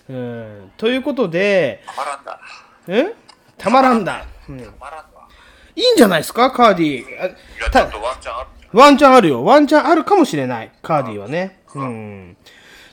[0.10, 0.72] うん。
[0.78, 2.40] ということで、たまらんだ
[2.88, 3.16] え？
[3.58, 4.26] たまらんだ。
[4.50, 6.52] うん、いいんじゃないですか？
[6.52, 7.30] カーディあい
[7.60, 9.44] やちょっとワンチャンあるワンチャンあるよ。
[9.44, 10.72] ワンチャンあるかもしれない。
[10.82, 11.62] カーディはね。
[11.76, 12.38] うん。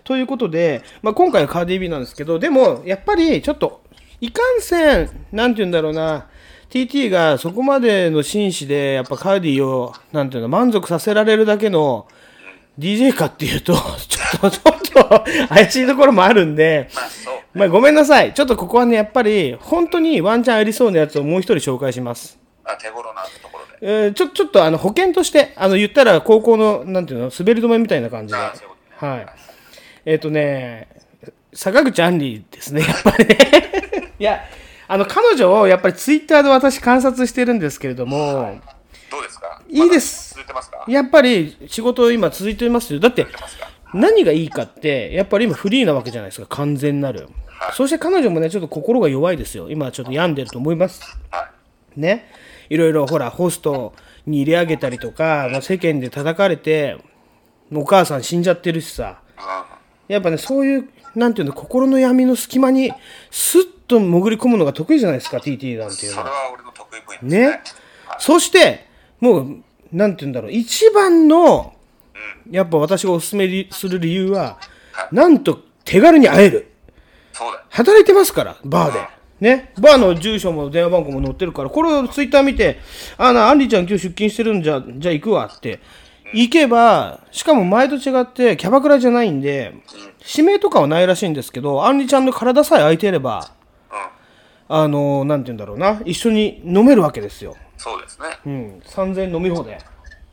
[0.05, 3.83] ということで、まあ、今回はカーディビなんですけど、でも、やっぱりちょっと、
[4.21, 6.27] いかんせん、なんて言うんだろうな、
[6.71, 12.09] TT がそこまでの紳士で、やっぱカーディを、なんていうの、満足させられるだけの
[12.79, 13.75] DJ かっていうと、
[14.09, 14.71] ちょっと、ちょ
[15.03, 16.89] っと、怪しいところもあるんで、
[17.53, 18.33] まあ、ごめんなさい。
[18.35, 22.39] ちょっとここはね、やっぱり、本当にワンチャンありそうなやつをもう一人紹介します。
[22.65, 28.39] あ手頃なところでえーちょ、ちょっとあの保険として、あの言ったら高校の、なんていうの、滑り止めみたいな感じで。
[28.39, 29.27] はい。
[30.05, 30.89] えっ、とね、
[31.53, 33.39] 坂口杏里ですね、やっぱりね。
[34.21, 34.45] いや、
[34.87, 38.61] あの、彼女をやっぱりツイッターで私観察してるんですけれども、
[39.11, 39.63] どうですか？
[39.69, 40.31] いいです。
[40.35, 40.85] 続いてますか？
[40.89, 43.01] やっぱり仕事今続いてますよ。
[43.01, 43.27] だって、
[43.95, 47.29] 何がいいかって、やっぱり今フリーなわけじゃないですか、完全なる。
[47.75, 49.71] そして彼女もね、ちょっと心が弱いですよ。
[49.71, 51.03] 今ちょっと病んでると思います。
[51.97, 52.31] ね。
[52.69, 53.95] いろいろほら、ホスト
[54.27, 56.99] に入れ上げたりとか、まあ、世間で叩かれて、
[57.73, 59.21] お母さん死んじゃってるしさ。
[60.07, 62.93] やっぱね、そういう、なんていうの、心の闇の隙間に、
[63.31, 66.25] スッと潜り込むのが得意じゃないですか、TT なんていうのは。
[66.27, 67.63] それは俺の得意分野ですね。
[68.19, 68.88] そして、
[69.21, 69.57] もう、
[69.93, 71.75] なんて言うんだろう、一番の、
[72.51, 74.59] やっぱ私がお勧めする理由は、
[75.13, 76.71] なんと手軽に会える。
[77.71, 79.01] 働いてますから、バーで。
[79.41, 79.73] ね。
[79.79, 82.79] バーの住所も電話番号も載ってるから、これをツイッター見て、
[83.17, 85.81] あ、な、アンリちゃん今日出勤してるんじゃ、じゃあ行くわって。
[86.33, 89.75] 行けば、しかも前と違ってキャバクラじゃないんで、
[90.37, 93.51] 指名とかはないらしいんですけど、アンリちゃんの体さえ空いていれば、
[94.69, 97.57] あの、なんて言うんだろうな、一緒に飲めるわけですよ。
[97.79, 99.79] そうですねうん、3000円飲み放題。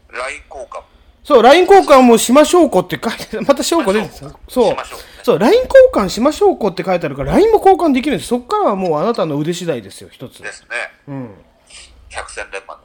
[0.09, 0.81] LINE 交換
[1.23, 4.09] そう、LINE 交換もしましょうこって書いて、またしょうこ出て。
[4.09, 4.75] そう。
[5.23, 8.29] そう、LINE 交換しましょうこって書いてあるから、LINE も交換できるんです。
[8.29, 10.43] そっからはもうあなたの腕次第ですよ、一つ。
[10.43, 10.67] ですね
[11.07, 11.35] うん。
[12.09, 12.81] 百戦錬磨の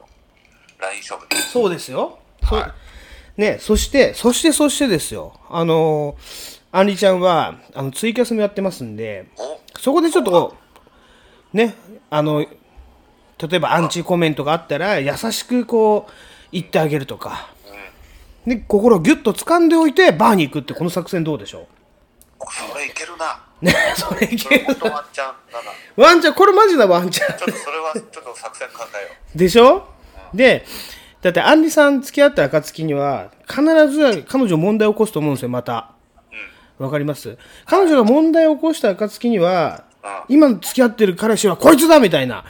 [0.79, 2.17] LINE 勝負そうですよ。
[2.49, 2.73] そう
[3.37, 5.39] ね、そして、そして、そしてですよ。
[5.49, 9.27] あのー、アンリちゃんは、あの、ツイキャスもやってますんで、
[9.79, 10.55] そこでちょっと、
[11.53, 11.75] ね、
[12.09, 12.45] あの、
[13.47, 16.11] 例えばアンチコメントがあったら、優しくこう、
[16.51, 17.49] 言ってあげるとか、
[18.45, 21.67] で、心をギュッと掴んでおいて、バーに行くって、この作戦どうでしょ
[22.41, 23.39] それいけるな。
[23.61, 25.31] うね、それいけるワンチャンだ
[25.95, 26.03] な。
[26.03, 27.37] ワンチャン、これマジなワンチャン。
[27.37, 29.87] ちょっとそれはちょっと作戦考えよでしょ？
[30.33, 30.65] で、
[31.21, 35.91] だって、アンリさん付き合った暁には、必ず彼女問題を起こすと思うんですよ、また。
[36.79, 37.37] わかります？
[37.65, 39.83] 彼女が問題を起こした暁には、
[40.27, 42.43] 今付き合ってる彼氏はこいつだみたいな、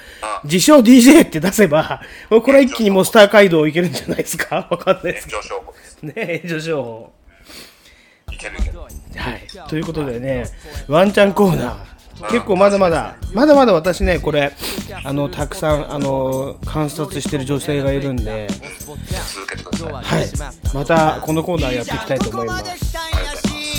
[0.43, 4.67] 自称 DJ って出せば、もうこれは一気にもうスター街道いけるんじゃないですか？
[4.69, 5.27] わかんないです
[6.03, 7.13] ね、炎上商法。
[8.31, 9.47] いけるいけるはい。
[9.67, 10.45] ということでね、
[10.87, 11.91] ワンチャンコーナー。
[12.29, 14.53] 結構まだまだ、まだまだ私ね、これ、
[15.03, 18.47] あの、たくさん、あの、観察してる女性がいるんで、
[20.03, 20.29] はい。
[20.75, 22.97] また、このコーナーやっていきたいと思います。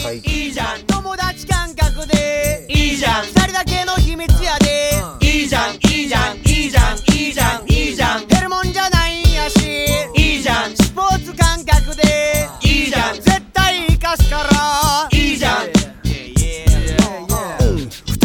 [0.05, 0.19] はい。
[0.19, 1.82] いいじゃん友達感覚で
[2.75, 3.25] いいじゃん。
[3.25, 4.93] 二人だけの秘密やで。
[5.21, 8.27] いいじゃんいいじゃんいいじゃんいいじゃんいいじゃん。
[8.27, 9.59] 減るもんじゃないんやし。
[10.17, 10.77] いいじゃん。
[10.77, 12.49] スポーツ感覚で。
[12.63, 13.15] いいじゃん。
[13.17, 15.09] 絶対生かすから。
[15.13, 15.71] いいじゃん。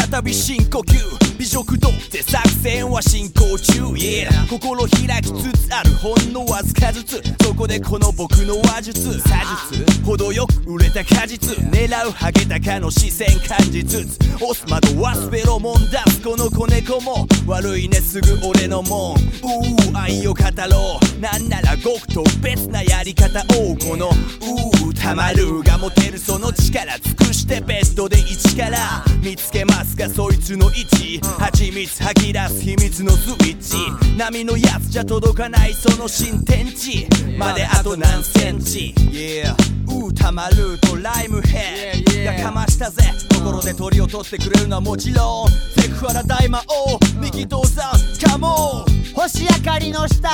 [0.10, 0.98] 再び深呼吸。
[1.20, 1.27] 美
[1.58, 7.20] 食とって作戦は進行中、yeah、心開きつつあるほんのわずかずつ。
[7.44, 9.20] そこでこの僕の話術。
[9.28, 11.58] 話術程よく売れた果実。
[11.58, 14.20] 狙うハゲタカの視線感じつつ。
[14.36, 19.16] 押す窓はスペロモン出すこの子猫も悪いねすぐ俺のもん。
[19.16, 21.20] うー愛を語ろう。
[21.20, 23.76] なんならごく特別なやり方を。
[23.78, 24.77] このうー。
[25.02, 29.04] たまるが持てるその力尽くしてベッドで一から。
[29.24, 31.22] 見つけますがそいつの位置。
[31.40, 34.18] 蜂蜜吐き出す秘密のスイッチ。
[34.18, 37.08] 波のやつじゃ届かないその新天地。
[37.38, 38.94] まであと何センチ。
[38.98, 39.54] Yeah
[39.88, 43.04] うーたまるとライムヘッがかましたぜ。
[43.34, 45.50] 心で鳥を取ってくれるのはもちろん。
[45.82, 47.00] セクハラ大魔王。
[47.22, 49.14] 右父さんカモン。
[49.14, 50.30] 星明かりの下。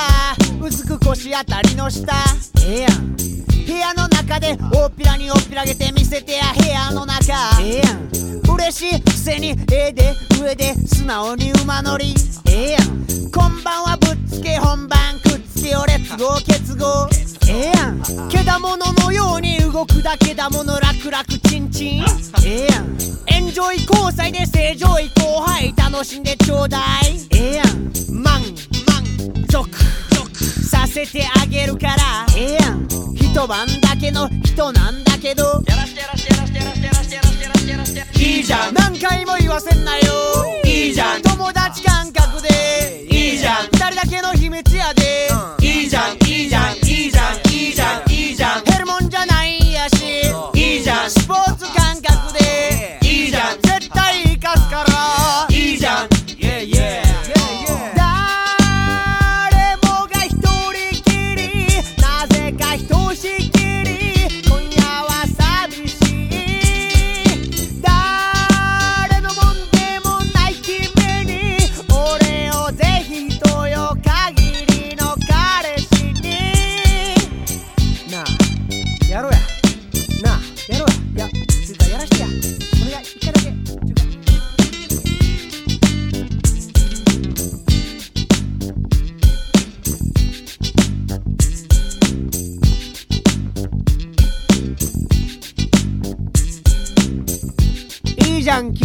[0.60, 2.12] 薄く腰当たりの下。
[2.66, 3.43] ええやん。
[3.66, 7.32] 部屋の中で大っぴらに大っぴらげて見せてや部屋の中。
[7.62, 8.10] ええやん。
[8.54, 12.14] 嬉しいくせにええで上で素直に馬乗り。
[12.46, 13.30] ええやん。
[13.30, 17.08] こんばんはぶっつけ本番くっつけよレッツゴー結合。
[17.48, 18.28] ええやん。
[18.28, 22.04] けだもののように動くだけだもの楽々チンチン
[22.44, 22.98] ええやん。
[23.26, 27.18] エンジョイ交際で正常位後輩楽しんでちょうだい。
[27.30, 27.92] ええやん。
[28.12, 28.42] 満
[28.86, 29.04] 満
[29.50, 29.68] 足
[30.44, 32.26] させてあげるから。
[32.36, 32.86] ええやん。
[33.14, 35.62] 一晩だけの人なんだけど。
[35.66, 38.74] やらしてやらしてやらしてやらしてやらしてやらしてやらしてやらしていいじゃん。
[38.74, 40.04] 何回も言わせんなよ。
[40.64, 41.22] いいじゃん。
[41.22, 43.06] 友達感覚で。
[43.10, 43.66] いいじゃん。
[43.72, 45.28] 二人だけの秘密やで。
[45.60, 46.16] いいじゃん。
[46.28, 46.83] いいじゃん。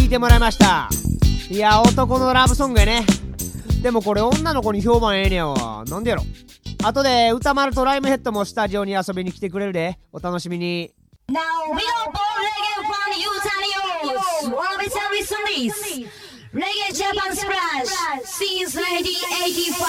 [0.08, 0.88] てもらいました。
[1.50, 3.04] いや男のラブソングやね。
[3.82, 5.84] でもこれ女の子に評判ええねやわ。
[5.86, 6.22] なんでやろ。
[6.82, 9.98] 後で歌丸とライムヘッドもスタジオに遊びに来てくれるで。
[10.12, 10.92] お楽しみに。
[11.28, 11.40] Now
[11.72, 13.20] we go for reggae from the.
[14.50, 16.08] Wanna be service release.
[16.52, 17.92] Reggae Japan Splash
[18.24, 19.84] since 1985,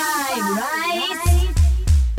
[0.60, 1.52] right?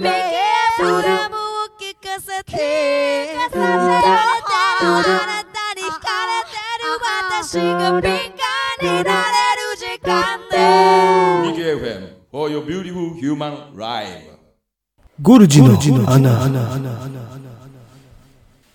[0.00, 0.40] ゲエ
[0.78, 1.38] フラムを
[1.78, 6.96] 聞かせてあなたのあなたに惹かれてる
[7.28, 8.40] 私が敏感
[8.80, 10.08] になれる時間
[10.50, 10.56] で
[11.76, 14.30] FM for your beautiful human rhyme.
[15.20, 15.78] ゴルジの
[16.10, 16.30] 穴。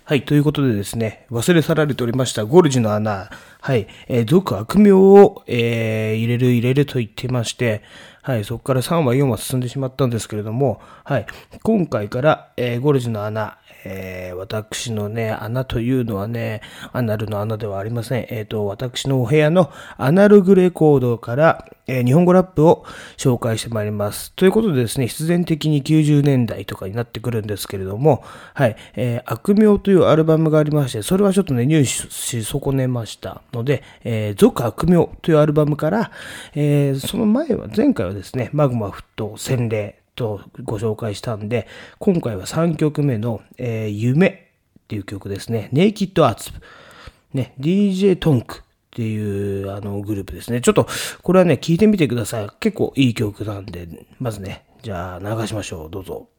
[0.07, 3.31] はい、ということでですね、忘れ去られておりましたゴルジの穴。
[3.65, 7.81] はい、えー、俗悪名を、えー入れる入れると言ってまして、
[8.21, 11.25] はい、そこから3話4話進んでしまったんですけれども、はい、
[11.63, 16.61] 今回から、えーゴルジュの穴、えー私のね、穴というのはね、
[16.91, 18.27] アナルの穴ではありません。
[18.29, 22.83] えっ、と、私のお部屋のアナログレコードから、えー日本語ラップを
[23.17, 24.31] 紹介してまいります。
[24.33, 28.23] ということでですね、必然的に90年代とかになってくるんですけれども、
[28.53, 36.11] はい、えー悪名というアルバムがありまして、それはちょっとね、入手し損ねましたので、えー俗悪名というアルバムから、
[36.55, 41.67] えーその前は、前回はですね、マグマ沸騰洗礼とご紹介したんで、
[41.99, 44.27] 今回は3曲目の、えー夢
[44.85, 46.51] っていう曲ですね、ネイキッドアーツ。
[47.33, 48.61] ね、DJ トンクっ
[48.91, 50.61] ていうあのグループですね。
[50.61, 50.87] ちょっと
[51.21, 52.49] これはね、聞いてみてください。
[52.59, 53.87] 結構いい曲なんで、
[54.19, 55.89] まずね、じゃあ流しましょう。
[55.89, 56.29] どうぞ。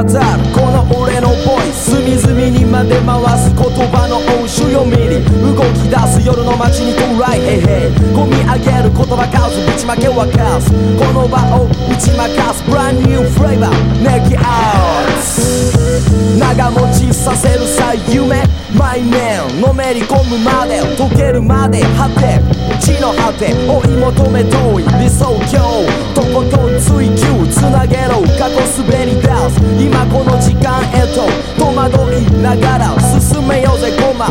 [0.00, 13.68] 響き渡るこの俺のボイス隅々にまで回す言葉の応酬よミリ動き出す夜の街に到来へいへい込み上げる言葉数ぶちまけはかすこの場を打ち負かす Brand new flavor
[14.00, 15.80] ネキアウト
[16.38, 18.42] 長持ちさせるさ夢
[18.76, 22.40] マイメンのめり込むまで溶けるまで果て
[22.80, 26.10] 地の果て追い求め遠い理想郷。
[26.14, 26.69] とことん
[29.50, 30.00] 滑り出す。
[30.00, 31.26] 今この時間へと
[31.58, 33.90] 戸惑いながら進めようぜ。
[33.98, 34.28] ゴマ。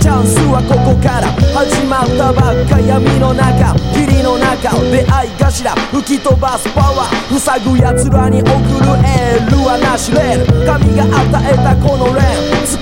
[0.00, 3.74] チャンスはここから始まったばっか闇の中。
[3.92, 8.54] 霧の中出会い頭吹き飛ばすパワー塞ぐ奴らに送る
[9.04, 12.78] エールはなしレール神が与えたこのレーン司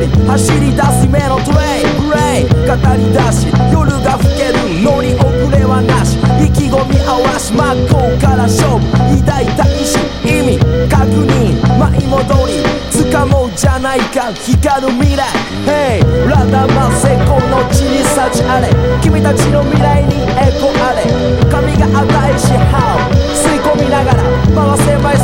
[0.00, 1.96] り走り出す夢のトレイ。
[1.98, 2.48] ブレイ。
[2.66, 4.56] 語り出し夜が更ける。
[4.82, 6.15] 乗り遅れはなし。
[6.42, 8.80] 意気込み合わし真っ向から勝負。
[9.24, 10.58] 抱いた意志意味
[10.88, 15.24] 確認舞い戻り掴もうじゃないか光る未来。
[15.66, 18.68] Hey ラダマセこの地に幸あれ。
[19.02, 21.04] 君たちの未来にエコあれ。
[21.50, 22.96] 神が与えし How
[23.34, 24.22] 吸い込みながら。
[24.54, 25.22] 回せ My C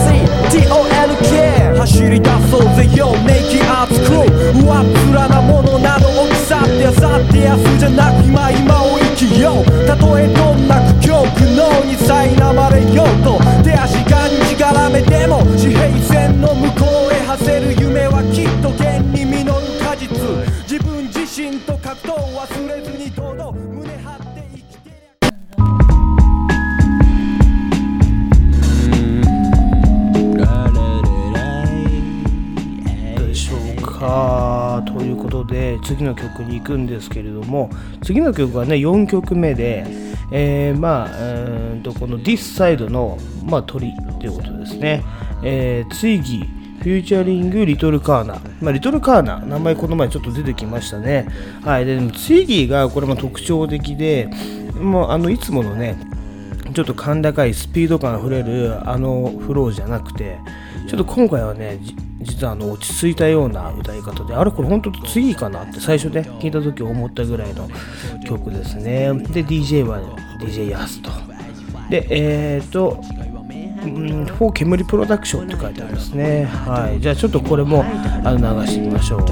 [0.59, 2.85] TOLK 走り出そうぜ。
[2.97, 4.33] よネイキアーツクロー。
[4.63, 9.02] 上っ面なものなどを腐ってあさって明日じゃなく今今を
[9.41, 9.65] よ。
[9.87, 20.09] たとえどんな苦境苦悩に苛まれようと手足がんじがらめでも地平線の向こうへ馳せる夢はきっと現に実る果実。
[20.69, 24.91] 自分自身と格闘を忘れずに堂々胸張って生きて
[33.17, 34.83] どうでしょうか。
[34.87, 35.12] という
[35.45, 37.71] で次の曲に行くんですけれども
[38.03, 39.85] 次の曲はね4曲目で、
[40.31, 45.05] えーまあうーんとこの This Side の、まあ、鳥ということですね、
[45.43, 46.45] えー、ツイギ
[46.83, 51.29] フューチャリングリトルカーナ、まあ、リトルカーナ名前この前ちょっと出てきましたね。
[51.65, 54.29] はいででもツイギーがこれも特徴的で
[54.81, 55.97] もうあのいつものね
[56.75, 60.39] ちょっと甲高いスピード感あふれるあのフローじゃなくて
[60.93, 61.79] ちょっと今回はね
[62.21, 67.67] 実はあの落ち着いたような歌い方であれこれ本当次かなって最初ね聞いた時思ったぐらいの
[68.27, 70.03] 曲ですねで DJ は
[70.39, 71.11] DJ ヤスと
[71.89, 73.01] でえっ、と
[73.85, 76.45] うん、フォー煙プロダクションって書いてありますね。
[76.45, 77.01] はい。
[77.01, 77.83] じゃあちょっとこれも
[78.25, 79.23] あの流してみましょう。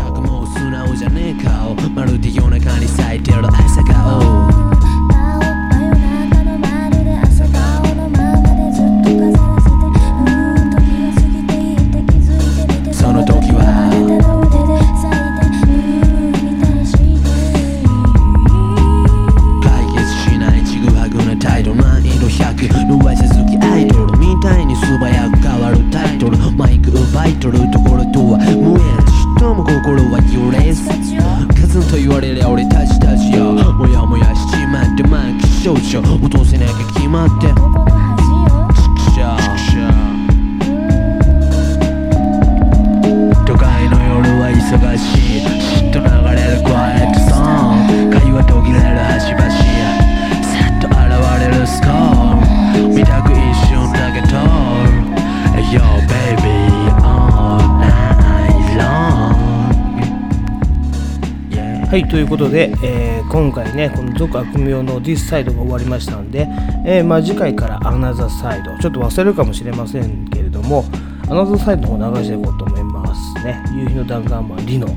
[62.11, 66.48] ということで、えー今回ね、この俗悪名の This Side が終わりましたんで、
[66.84, 70.82] えーまあ、次回から Another Side、ちょっと忘れるかもしれませんけれども、
[71.28, 73.62] Another Side の方流していこうと思いますね。
[73.72, 74.88] 夕日の弾丸マンリノ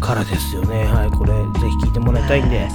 [0.00, 0.84] からですよね。
[0.84, 2.66] はい、これぜひ聴いてもらいたいんで、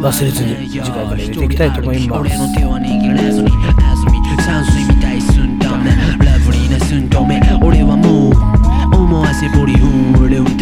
[0.00, 2.30] 忘れずに次回から入れていきたいと思います。
[7.64, 8.32] 俺はもう
[8.96, 9.48] 思わせ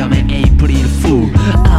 [0.01, 1.70] ためエイプリルフール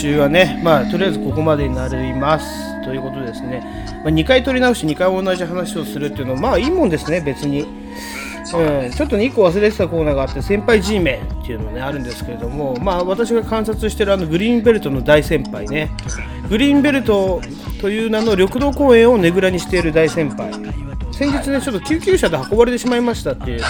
[0.00, 2.70] 週はね、まあ、とりあえずここまでになります。
[2.82, 3.62] ということでですね、
[4.02, 7.66] まあ、2回取り直し、2回同じ話をするっていうのは、まあいいもんですね、別に。
[8.52, 15.90] うん、ちょっと2個忘れてたコーナーがあって、先輩 G メンっていうのね、あるんですけれども、まあ私が観察してるあのグリーンベルトの大先輩ね、
[16.48, 17.40] グリーンベルト
[17.80, 20.52] という名の緑道公園をねぐらにしている大先輩。
[21.12, 23.62] 先日ね、ちょっと救急車で運ばれてしまいましたっていう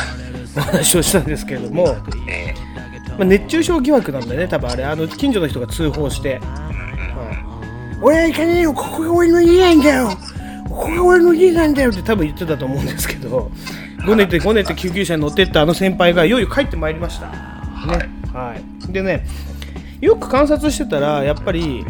[0.56, 1.96] お話をしたんですけれども、
[3.20, 6.40] まあ、熱中症疑惑なんだよね、多分あれ、あの近所の人が通報して、
[8.00, 10.08] 俺は行かねえよ、ここが俺の家なんだよ、
[10.70, 13.50] ここが俺の家なんだよって多分言ってたと思うんですけど、
[14.06, 17.26] ごねてごねて救急車に乗ってったあの先輩がいよいよ帰ってまいりました。
[17.26, 18.08] ね。
[18.32, 18.56] は
[18.88, 19.26] い、でね、
[20.00, 21.84] よく観察してたら、やっぱり、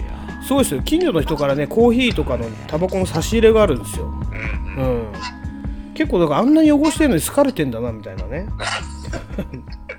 [0.44, 4.12] すごいですよ、近所の人からね、コーヒーとかのタバコの差し入れがあるんですよ。
[4.78, 5.06] うん、
[5.94, 8.46] 結構、だからあんなに汚してるのに好かれてんだなみたいなね。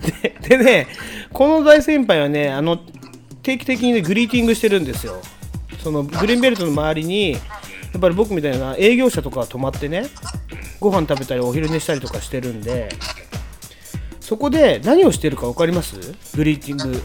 [0.00, 0.86] ででね、
[1.32, 2.78] この大先輩はね、あの
[3.42, 5.20] 定期的に、ね、グリーティングしてるんですよ。
[5.82, 7.38] そのグリーンベルトの周りに、や
[7.98, 10.06] っぱり僕みたいな営業者とかが泊まってね、
[10.78, 12.88] ご飯食べたりお昼寝したりとかしてるんで、
[14.20, 15.96] そこで何をしてるか分かります？
[16.36, 17.02] グリーティング。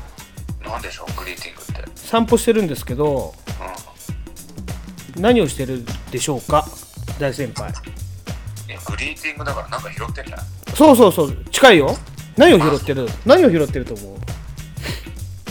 [0.64, 1.92] なんでしょう、グリーティングって。
[1.96, 3.34] 散歩してるんですけど、
[5.18, 6.66] 何をしてるでしょうか？
[7.20, 7.72] 大先輩。
[8.68, 10.46] え、グリーティングだからなんか拾ってんじゃない？
[10.76, 11.96] そうそうそう、近いよ。
[12.38, 13.07] 何を拾ってる？
[13.26, 14.16] 何を拾ってると思う？
[14.16, 14.18] い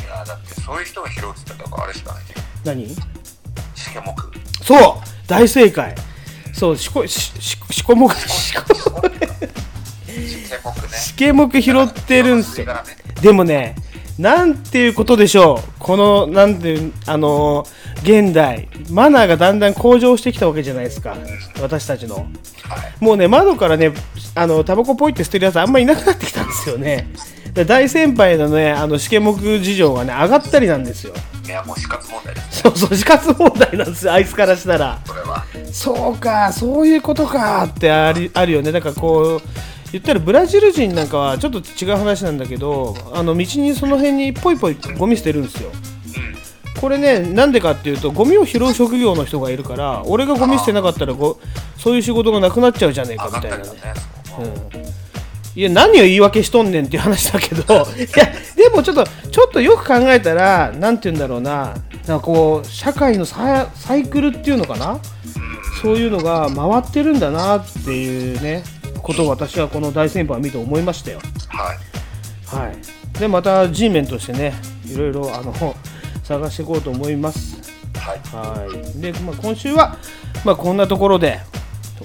[0.06, 2.34] や、だってそういう人が拾うってたらあれしかないね。
[2.64, 2.88] 何？
[3.74, 4.30] しけもく。
[4.62, 4.80] そう！
[5.26, 5.94] 大正解。
[6.52, 8.58] そうしこしししこもくしこしけ
[10.62, 10.88] もくね。
[10.96, 12.66] しけもく拾ってるんですよ。
[13.20, 13.74] でもね
[14.18, 15.72] なんていうことでしょう。
[15.78, 18.68] このなんていうあのー現代。
[18.90, 21.16] マナーがだんだん向上してきたわけじゃないですか。
[21.60, 22.26] 私たちの。
[23.00, 23.92] もうね窓からね
[24.34, 27.08] あのタバコポイって捨てるやつあんまりいなくなってきたんですよね。
[27.54, 31.14] で大先輩のねあの試験目事情がね上がったりなんですよ。
[31.46, 32.60] いや、もう死活問題です。
[32.62, 34.12] そうそう死活問題なんですよ。
[34.12, 34.98] あいつからしたら。
[35.06, 35.44] これは。
[35.72, 38.72] そうかそういうことかってありあるよね。
[38.72, 39.42] だからこう
[39.94, 45.70] 言ったらブラジル人なんかはちょっと違う話なんだけどあの道にその辺にポイポイゴミ捨てるんですよ。
[46.80, 51.38] これねなんでかっていうとゴミを拾う職業の人がいるから俺がゴミ捨てなかったらご
[51.78, 53.64] そういう仕事がなくなっちゃうじゃねえかみたいなね、
[54.40, 57.62] うん、いや何を言い訳しとんねんっていう話だけど
[57.96, 61.74] いやでもちょっとちょっとよく考えたらなんて言うんだろうな。
[62.08, 64.98] なんかこう社会のサイクルっていうのかな？
[65.80, 68.62] そういうのが回ってるんだなっていうね
[69.04, 71.20] ことを私はこの大先輩を見て思いましたよ。
[71.48, 71.94] はい。
[72.46, 74.54] はい、でまた G メンとしてね
[74.86, 75.52] いろいろあの
[76.22, 77.62] 探していこうと思います。
[77.94, 78.16] は
[78.96, 79.96] いで、まあ、今週は、
[80.44, 81.38] まあ、こんなところで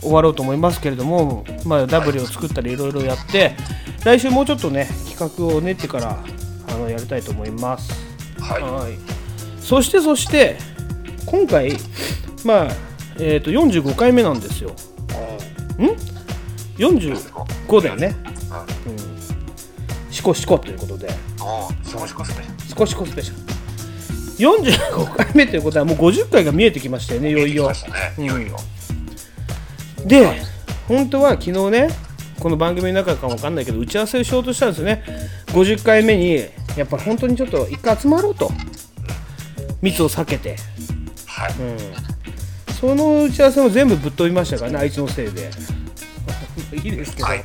[0.01, 3.55] 終わろうと思いますけれども、まあ、W を作ったりいろいろやって
[4.05, 6.23] 来週もうちょっとね企画を練ってから
[6.69, 7.91] あのやりたいと思います。
[8.39, 8.97] はい
[9.61, 10.57] そしてそして
[11.25, 11.73] 今回
[12.43, 12.67] まあ
[13.19, 14.71] えー、と45回目なんですよ。
[15.83, 16.08] ん？
[16.79, 18.15] ?45 だよね。
[18.87, 20.11] うん。
[20.11, 21.09] シコシコということで。
[21.41, 22.67] おお、シコシコスペシャル。
[22.67, 23.49] シコシコスペシャル。
[24.39, 27.71] 45回目ということはもう50回が見えてきましたよね、いよいよ。
[28.17, 28.57] いよいよ。
[30.05, 30.41] で、
[30.87, 31.89] 本当は昨日ね、
[32.39, 35.03] この番組の中かもわかんないけど、打ち合わせをしようとしたんですよね。
[35.47, 36.45] 50回目に、
[36.77, 38.49] やっぱ本当にちょっと一回集まろうと。
[39.81, 40.55] 密を避けて。
[41.25, 41.53] はい。
[41.59, 41.77] うん。
[42.73, 45.49] その打ち合わせも全部ぶっ飛びましたからね、あいつのせいで。
[46.73, 47.27] いいですけど。
[47.27, 47.43] はい。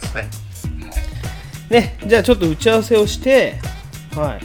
[1.71, 3.55] ね、じゃあちょっと打ち合わせをして、
[4.15, 4.41] はい、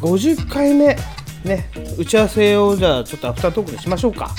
[0.00, 0.96] 50回目、
[1.44, 4.30] ね、打ち合わせをじゃあちょっとアフタートークでしましょうか。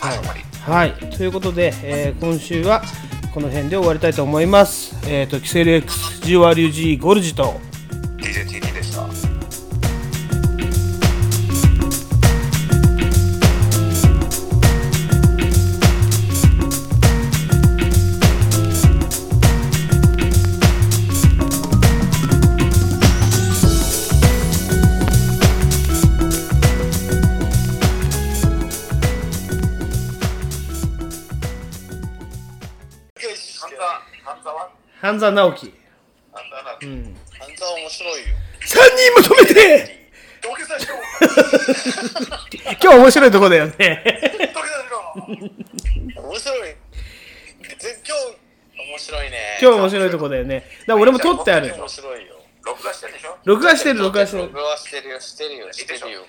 [0.00, 2.82] はい、はい、ということで、えー今週は
[3.34, 4.96] この辺で終わりたいと思います。
[5.08, 7.60] えっ、と、キセル X、GWG ゴルジと、
[8.18, 8.73] DJTT
[35.14, 35.72] 半沢直樹。
[36.32, 37.16] 半沢なうん。
[37.38, 38.34] 半沢面白いよ。
[38.62, 40.10] 3人まとめて
[40.42, 40.94] 土下座しろ
[42.82, 43.72] 今日面白いとこだよね。
[43.72, 45.14] 土下座しろ
[46.20, 46.74] 面白い。
[47.78, 49.58] ぜ今日面白いね。
[49.62, 50.68] 今日面白いとこだよね。
[50.88, 51.72] だ俺も撮ってある。
[51.76, 52.34] 面白いよ。
[52.64, 53.38] 録画してるでしょ？
[53.44, 54.42] 録画してる、録画してる。
[54.42, 56.26] 録画してるよ、してるよ、してるよ。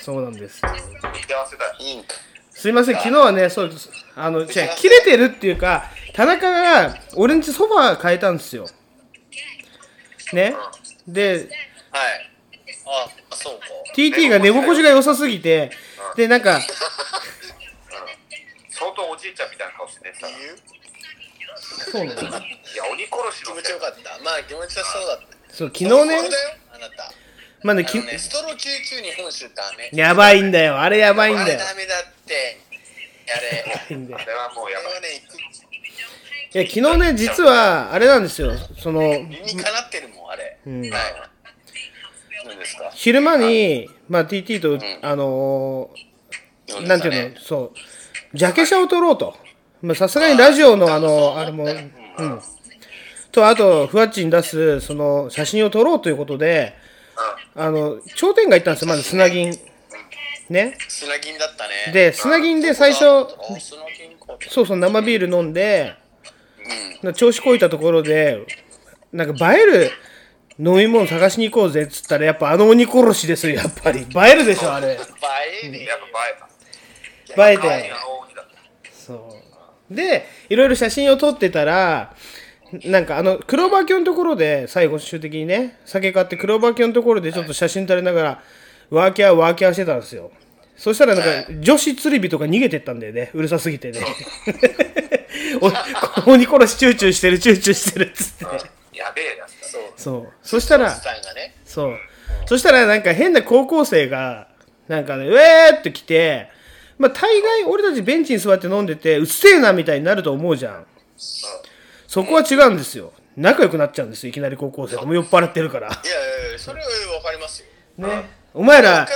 [0.00, 0.60] そうなんです。
[0.60, 1.74] 幸せだよ。
[1.80, 2.14] いいんか。
[2.60, 3.88] すいません、昨日はね、そうです。
[4.14, 4.46] あの、違う、
[4.76, 8.66] 切れてるっていうか、田中が俺んちソファー変えたんですよ。
[10.34, 10.54] ね。
[11.08, 11.48] で、
[11.90, 12.30] はい。
[12.84, 13.64] あ、そうか。
[13.96, 15.70] TT が寝心地が良さすぎて、
[16.16, 16.60] で、なんか、
[18.68, 20.34] 相当おじいちゃんみたいな顔して寝てたな。
[21.56, 22.42] そうなのい
[22.76, 23.52] や、鬼殺しの。
[23.52, 24.22] 気持ちよかった。
[24.22, 25.54] まあ、気持ちよさそうだった。
[25.54, 26.28] そう、昨日ね、
[26.74, 27.10] あなた。
[27.62, 28.56] まあね、きあのね、ストロ99
[29.02, 29.90] 日本酒ダメ。
[29.92, 31.46] やばいんだよ、あれやばいんだよ。
[31.46, 32.58] あれダメだって。
[33.26, 33.36] や
[33.90, 33.94] れ。
[33.96, 34.90] いんだよあれはもうやばい。
[36.52, 40.58] いや、昨日ね、実は、あれなんですよ、その、理にかなってるもん、あれ。
[40.66, 40.90] うんはい。
[42.46, 42.90] 何ですか？
[42.94, 47.72] 昼間に、まあ、TT と、あのーなんていうの、そ
[48.32, 49.36] う、ジャケ写を撮ろうと。
[49.82, 51.68] まあ、さすがにラジオの、あの、あれも、う
[52.24, 52.40] ん。
[53.32, 56.74] と、あと、ふわっちに出す、その、写真を撮ろうということで、
[57.54, 59.52] あの、頂点が行ったんですよ、まず砂銀。
[60.48, 60.76] ね。
[60.88, 61.92] 砂銀だったね。
[61.92, 63.00] で、砂銀で最初。
[64.48, 65.94] そうそう、生ビール飲んで、
[67.16, 68.46] 調子こいたところで、
[69.12, 69.90] なんか映える
[70.58, 74.00] 飲み物探しに行こうぜっつったら、やっぱあの鬼殺しですよ、やっぱり。
[74.00, 74.92] 映えるでしょ、あれ。
[74.92, 74.98] 映
[75.64, 75.84] えね。
[75.84, 75.98] やっ
[77.34, 77.76] ぱ映えた。
[77.76, 77.92] 映えて。
[78.92, 79.14] そ
[79.90, 79.94] う。
[79.94, 82.14] で、いろいろ写真を撮ってたら、
[82.84, 88.42] なんかあの、クローバー卿のところで、最後終的にね、酒買ってクローバー卿のところでちょっと写真撮りながら、
[88.90, 90.30] ワーキャーワーキャーしてたんですよ。
[90.76, 93.30] そしたらなんか、女子釣り人が逃げてったんだよね。
[93.34, 94.00] うるさすぎてね。
[96.26, 98.44] お鬼殺しチューチューしてる、チューチューしてるっつって。
[98.96, 99.68] やべえやつだ。
[99.68, 99.82] そう。
[99.96, 100.32] そう。
[100.42, 100.96] そしたら。
[101.64, 101.98] そう。
[102.46, 104.48] そしたらなんか変な高校生が、
[104.88, 106.48] なんかね、うえーって来て、
[106.98, 110.86] まあ大概俺たちベンチに座って飲んでて、うっせえなみたいになると思うじゃん。
[112.10, 113.12] そこは違うんですよ。
[113.36, 115.86] 仲良くなっちゃうんですよ、いきなり高校生ともう酔っ払ってるから。
[115.86, 117.60] いやいやいや、それはわかります
[117.96, 118.08] よ。
[118.08, 118.28] ね。
[118.52, 119.06] お前ら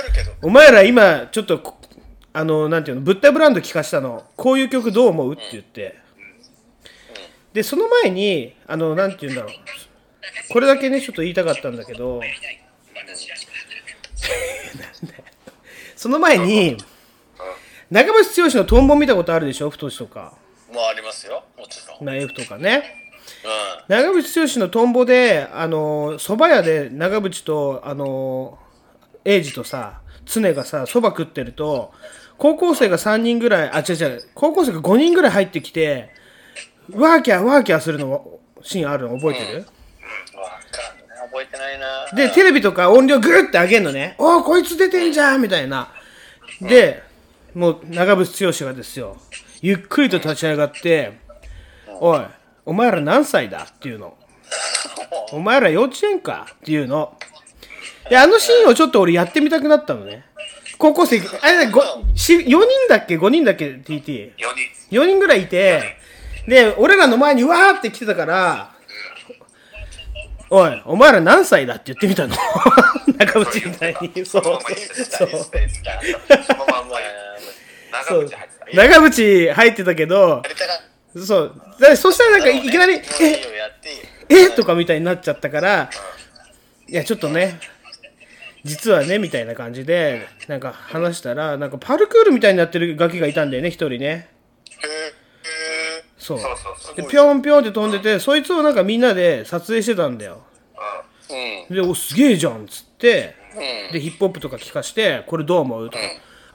[0.41, 1.75] お前ら今、ちょっとこ、
[2.31, 4.23] あの、なんていうの、ブッダブランド聞かしたの。
[4.37, 5.97] こういう曲どう思うって言って。
[7.51, 9.51] で、その前に、あの、なんていうんだろう。
[10.53, 12.21] これだけね、ちょっと言いたかったんだけど、
[15.97, 16.77] その前に、
[17.91, 19.69] 長渕剛のトンボ見たことあるでしょ？
[19.69, 20.33] 太しとか。
[20.73, 21.43] もうありますよ。
[21.65, 22.05] もちろん。
[22.05, 22.83] ナイフとかね。
[23.87, 28.59] う長渕剛のトンボで、あの、蕎麦屋で長渕と、あの、
[29.25, 31.91] エイジとさ常がさそば食ってると
[32.37, 36.09] 高校生が3人ぐらいあ違う違う高校生が5人ぐらい入ってきて
[36.91, 39.65] ワーキャーワーキャーするのシーンあるの覚えてる、
[41.31, 44.15] 覚えてないなで、テレビとか音量グーって上げんのね。
[44.17, 45.89] おー、こいつ出てんじゃんみたいな。
[46.61, 47.03] で、
[47.53, 49.17] もう、長渕剛がですよ、
[49.61, 51.19] ゆっくりと立ち上がって、
[51.99, 52.21] おい、
[52.65, 54.17] お前ら何歳だっていうの。
[55.31, 56.47] お前ら幼稚園か？
[56.51, 57.17] っていうの。
[58.09, 60.23] で、あのシーンをちょっと俺やってみたくなったのね。
[60.77, 61.81] 高校生、あれ、ご
[62.15, 62.59] し4人
[62.89, 63.83] だっけ ?5 人だっけ ?TT。
[63.83, 64.35] 4
[64.89, 65.97] 人4人ぐらいいて、
[66.47, 68.71] で、俺らの前にわーって来てたから、
[70.49, 72.35] おい、お前ら何歳だって言ってみたの？
[73.17, 74.25] 中渕みたいに。
[74.25, 74.43] そう。
[74.43, 74.59] そう。
[78.07, 78.29] そう
[78.73, 80.41] 長渕入ってたけど、
[81.23, 81.61] そう。
[81.79, 85.89] だそしたらなんかいきなり、え、えとかみたいになっちゃったから、
[86.87, 87.59] いや、ちょっとね、
[88.63, 94.29] 実はね、みたいな感じで、なんか話したら、なんかパルクールみたいになってるガキがいたんだよね、一人ね。
[96.17, 96.39] そう。
[96.95, 100.43] で、ぴょんぴょんって飛んでて、そいつをなんかみんなで撮影してたんだよ。
[101.69, 103.35] で、お、すげえじゃんっつって、
[103.91, 105.89] で、ヒップホップとか聞かして、これどう思う？
[105.89, 106.03] とか、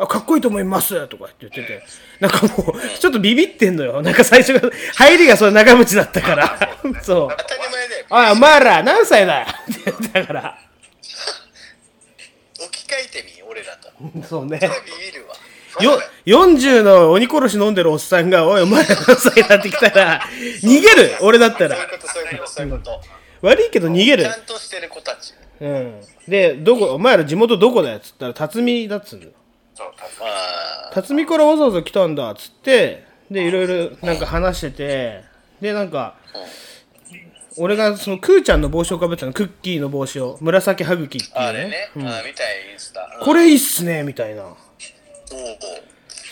[0.02, 1.82] あ、かっこいいと思いますとかって言ってて、
[2.20, 4.00] なんかもう、ちょっとビビってんのよ。
[4.00, 6.58] なんか最初が、入りがそれ長渕だったから。
[7.04, 7.36] そう。
[7.36, 8.06] 当たり前だよ。
[8.08, 9.40] おい、お前ら何歳だ？
[9.40, 10.58] よって言ってたから。
[12.58, 13.90] 置き換えてみ俺らと
[14.26, 14.58] そうね。
[14.58, 14.66] ビ
[15.12, 15.34] ビるわ
[15.82, 19.56] よ、40の鬼殺し飲んでるおっさんが、おい、お前ら何歳だ？
[19.56, 20.22] って来たら、
[20.64, 21.76] 逃げる俺だったら。
[21.76, 22.08] そういうこと
[22.50, 23.00] そういうこと
[23.42, 24.36] 悪いけど逃げるちゃ。
[24.36, 26.00] んとしてる子たちうん。
[26.26, 27.98] で、どこ、お前ら地元どこだよ？
[27.98, 29.26] っつったら、辰巳だっつうの。
[30.92, 31.26] 辰巳。
[31.26, 35.24] からわざわざ来たんだっつって、で、いろいろなんか話してて、
[35.60, 36.16] で、なんか、
[37.56, 41.34] 俺がそのクーちゃんの帽子をかぶってたの、クッキーの帽子を、紫はぐきっていうね。
[41.34, 41.90] あれね。
[41.96, 42.08] うん。
[42.08, 43.18] あ見たいインスタ。
[43.22, 44.42] これいいっすね、みたいな。
[44.42, 44.56] おうおう。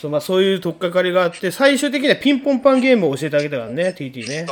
[0.01, 4.45] そうまあ、そういう取っかかりがあって、最終的にはピンポンパンゲームを教えてあげたからね、TT ね。
[4.45, 4.49] で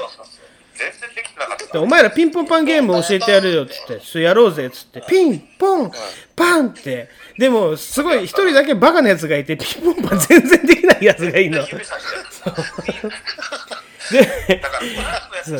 [1.75, 5.91] お前らピンポンパンゲーム教えてやるよっつって、それやろうぜっつって、ピンポン
[6.35, 11.65] パンって、でもすごい一人だけバカなやつがいて、ピンポンパン全然できないやつがいいの。
[11.65, 11.83] そう。
[14.11, 14.29] で、
[15.43, 15.59] そう。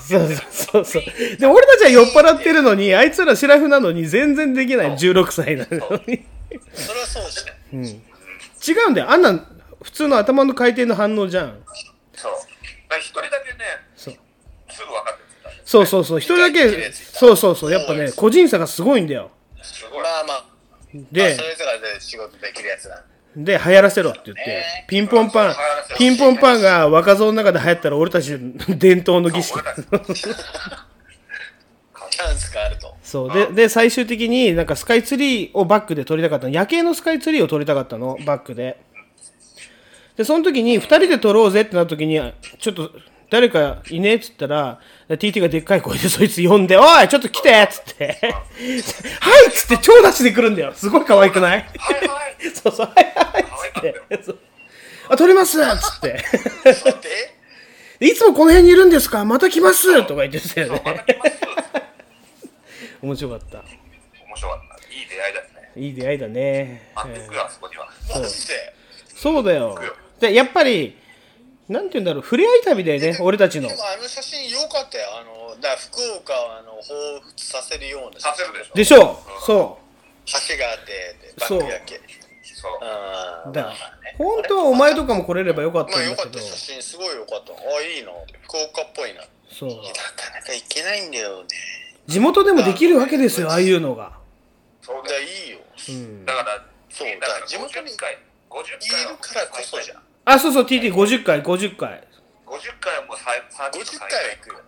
[0.00, 0.28] そう。
[0.50, 0.84] そう。
[0.84, 1.02] そう。
[1.38, 6.24] で、俺たちは酔っ払ってるのに、あいつらシラフなのに全然できない16歳なのに。
[6.74, 7.92] それはそうじゃんうん、違
[8.88, 9.10] うんだよ。
[9.10, 9.46] あんなん
[9.82, 11.58] 普通の頭の回転の反応じゃん。
[12.14, 12.32] そう。
[12.32, 12.46] だか
[12.90, 13.64] ら一人だけね、
[15.72, 16.18] そうそうそう。
[16.18, 17.72] 一人だけ、そうそうそう。
[17.72, 19.30] やっぱね、個人差がすごいんだよ。
[19.92, 20.44] まあまあ
[20.92, 23.02] でまあそれぞれで仕事できるやつだ
[23.34, 25.54] で、流行らせろって言って、ピンポンパン、
[25.96, 28.36] ピンポンパンが若造の中で流行ったら俺たち
[28.68, 29.58] 伝統の儀式。
[32.10, 33.32] チャンスがあるとそう。
[33.32, 36.52] で、で、最終的になんかスカイツリーをバックで撮りたかったの。
[36.52, 38.78] 夜景のスカイツリーを撮りたかったの、バックで。
[40.16, 42.20] で、その時に二人で撮ろうぜってなった時に、
[42.58, 42.90] ちょっと
[43.32, 44.78] 誰かいねえっつったら、
[45.08, 50.74] TT がでっかい声でそいつ呼んで、おいちょっと来てっつって、 はいっつって超出しで来るんだよ。
[50.74, 51.66] すごい可愛くない？
[52.62, 54.40] そうそう、はいはいっつって。
[55.08, 56.22] あ、撮りますっつって。
[58.00, 59.24] でいつもこの辺にいるんですか？
[59.24, 61.06] また来ますとか言ってたよね。
[63.00, 63.58] 面白かった。
[64.26, 64.94] 面白かった。
[64.94, 65.72] いい出会いだね。
[65.76, 66.92] いい出会いだね。
[69.16, 69.78] そうだよ。
[70.20, 70.98] で、やっぱり、
[71.68, 73.68] なんて言うんだろう、触れ合い旅だよね、俺たちの。
[73.68, 73.74] で。
[73.74, 78.74] もあの写真良かったよあのだ福岡をあの彷彿させるようなさせるでしょ。
[78.74, 79.12] でしょ。
[79.42, 79.78] うそ
[80.26, 82.00] 橋があってでバそうック焼け。
[82.54, 82.78] そう。
[82.82, 83.52] あう。
[83.52, 83.76] だから、
[84.18, 87.52] 本当はお前とかも来れればよかったんだけど、かった写真すごい良かった。
[87.52, 88.10] あいいな。
[88.42, 89.22] 福岡っぽいな。
[89.50, 89.68] そう。
[89.70, 89.80] なか
[90.34, 91.48] なか行けないんだよね。
[92.06, 94.12] 地元でもできるわけですよ、ああいうのが。
[94.82, 95.58] そうだいいよ。
[95.88, 96.24] うん。
[96.24, 102.06] だから、そうだから地元にいるからこそじゃんあ、そうそう、TT50 回、50回。
[102.46, 104.60] 50回はもう最最50回は行くよ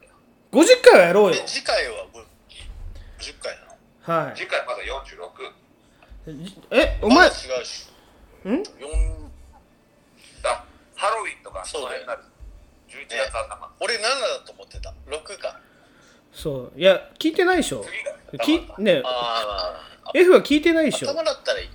[0.52, 1.42] 50回はやろうよで。
[1.46, 3.54] 次回は50回
[4.08, 4.36] なのはい。
[4.36, 6.54] 次回まだ46。
[6.70, 7.86] え、お前、違うし
[8.48, 8.62] ん？
[10.44, 10.64] あ、
[10.96, 12.22] ハロウィンとか、そうだよなる。
[12.88, 13.70] 11月頭。
[13.80, 14.08] 俺7だ
[14.46, 15.60] と思ってた6か
[16.32, 16.80] そう。
[16.80, 17.84] いや、聞いてないでしょ。
[18.42, 21.08] きねああ F は聞いてないでしょ。
[21.10, 21.68] 頭だったらいい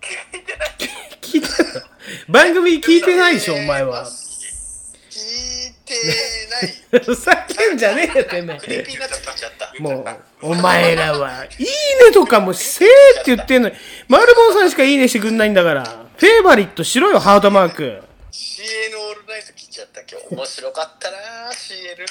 [0.00, 1.82] 聞いてない。
[2.28, 4.04] 番組聞いてないでしょ、お前は。
[4.04, 5.94] 聞いて
[6.92, 7.04] ない。
[7.04, 9.80] ふざけんじゃねえよ、てめえ。
[9.80, 10.04] もう、
[10.42, 12.88] お前らは、いいねとかもせえ
[13.20, 13.74] って言ってんのに、
[14.08, 15.84] マルボンさんしかいいねしてくんないんだから、
[16.16, 18.02] フェイバリットしろよ、ハートマーク。
[18.30, 20.00] CN オールナイト聞いちゃった。
[20.00, 22.06] 今日面白かったな CN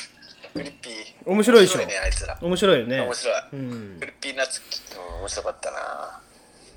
[0.53, 0.94] グリッピー
[1.26, 1.78] 面白いでしょ。
[1.80, 2.38] 面ねあいつら。
[2.41, 3.02] 面白いよね。
[3.02, 3.99] 面白い、うん。
[3.99, 4.61] グリッピーナッツ
[4.98, 6.22] うん面白かったな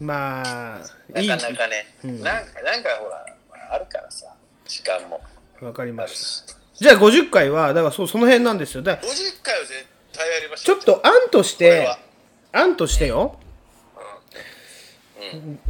[0.00, 2.20] まあいないかなかね、うん。
[2.22, 3.26] なんかなんかほら
[3.70, 4.26] あるからさ
[4.66, 5.20] 時間も。
[5.60, 6.54] わかりました。
[6.74, 8.82] じゃあ50回はだからそうその辺なんですよ。
[8.82, 11.88] だから50回は絶対やりましちょっと案として
[12.52, 13.38] 案としてよ。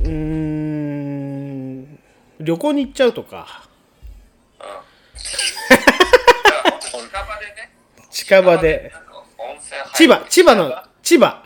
[0.01, 1.99] うーん
[2.41, 3.69] 旅行に行っちゃうとか。
[8.11, 8.93] 近場で
[9.95, 10.73] 千葉千葉の
[11.03, 11.45] 千葉。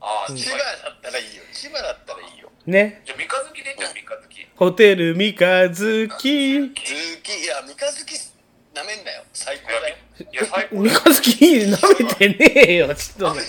[0.00, 2.50] ああ千葉だったらいいよ千葉だったらいいよ。
[2.66, 3.00] ね。
[3.06, 4.46] じゃあ三日月でいいんじゃん三日月。
[4.54, 5.74] ホテル三日月。
[5.74, 8.34] ズーキいや三日月
[8.74, 9.24] なめんなよ。
[9.32, 9.96] 最高だよ。
[10.30, 13.30] いや最高三日月舐めてねえよちょっと。
[13.30, 13.40] 舐め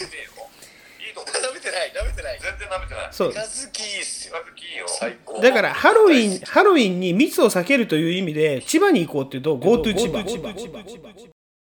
[1.60, 2.40] てない舐めてない。
[2.40, 3.10] 全然舐めてない。
[3.12, 3.34] そう。
[3.34, 4.36] 三日月いいっすよ。
[4.36, 4.86] 三日月いいよ。
[4.88, 5.42] 最高。
[5.42, 10.24] だからハロウィンハロウィンに密を避けるという意味で千葉に行こうっていうと GoTo 千葉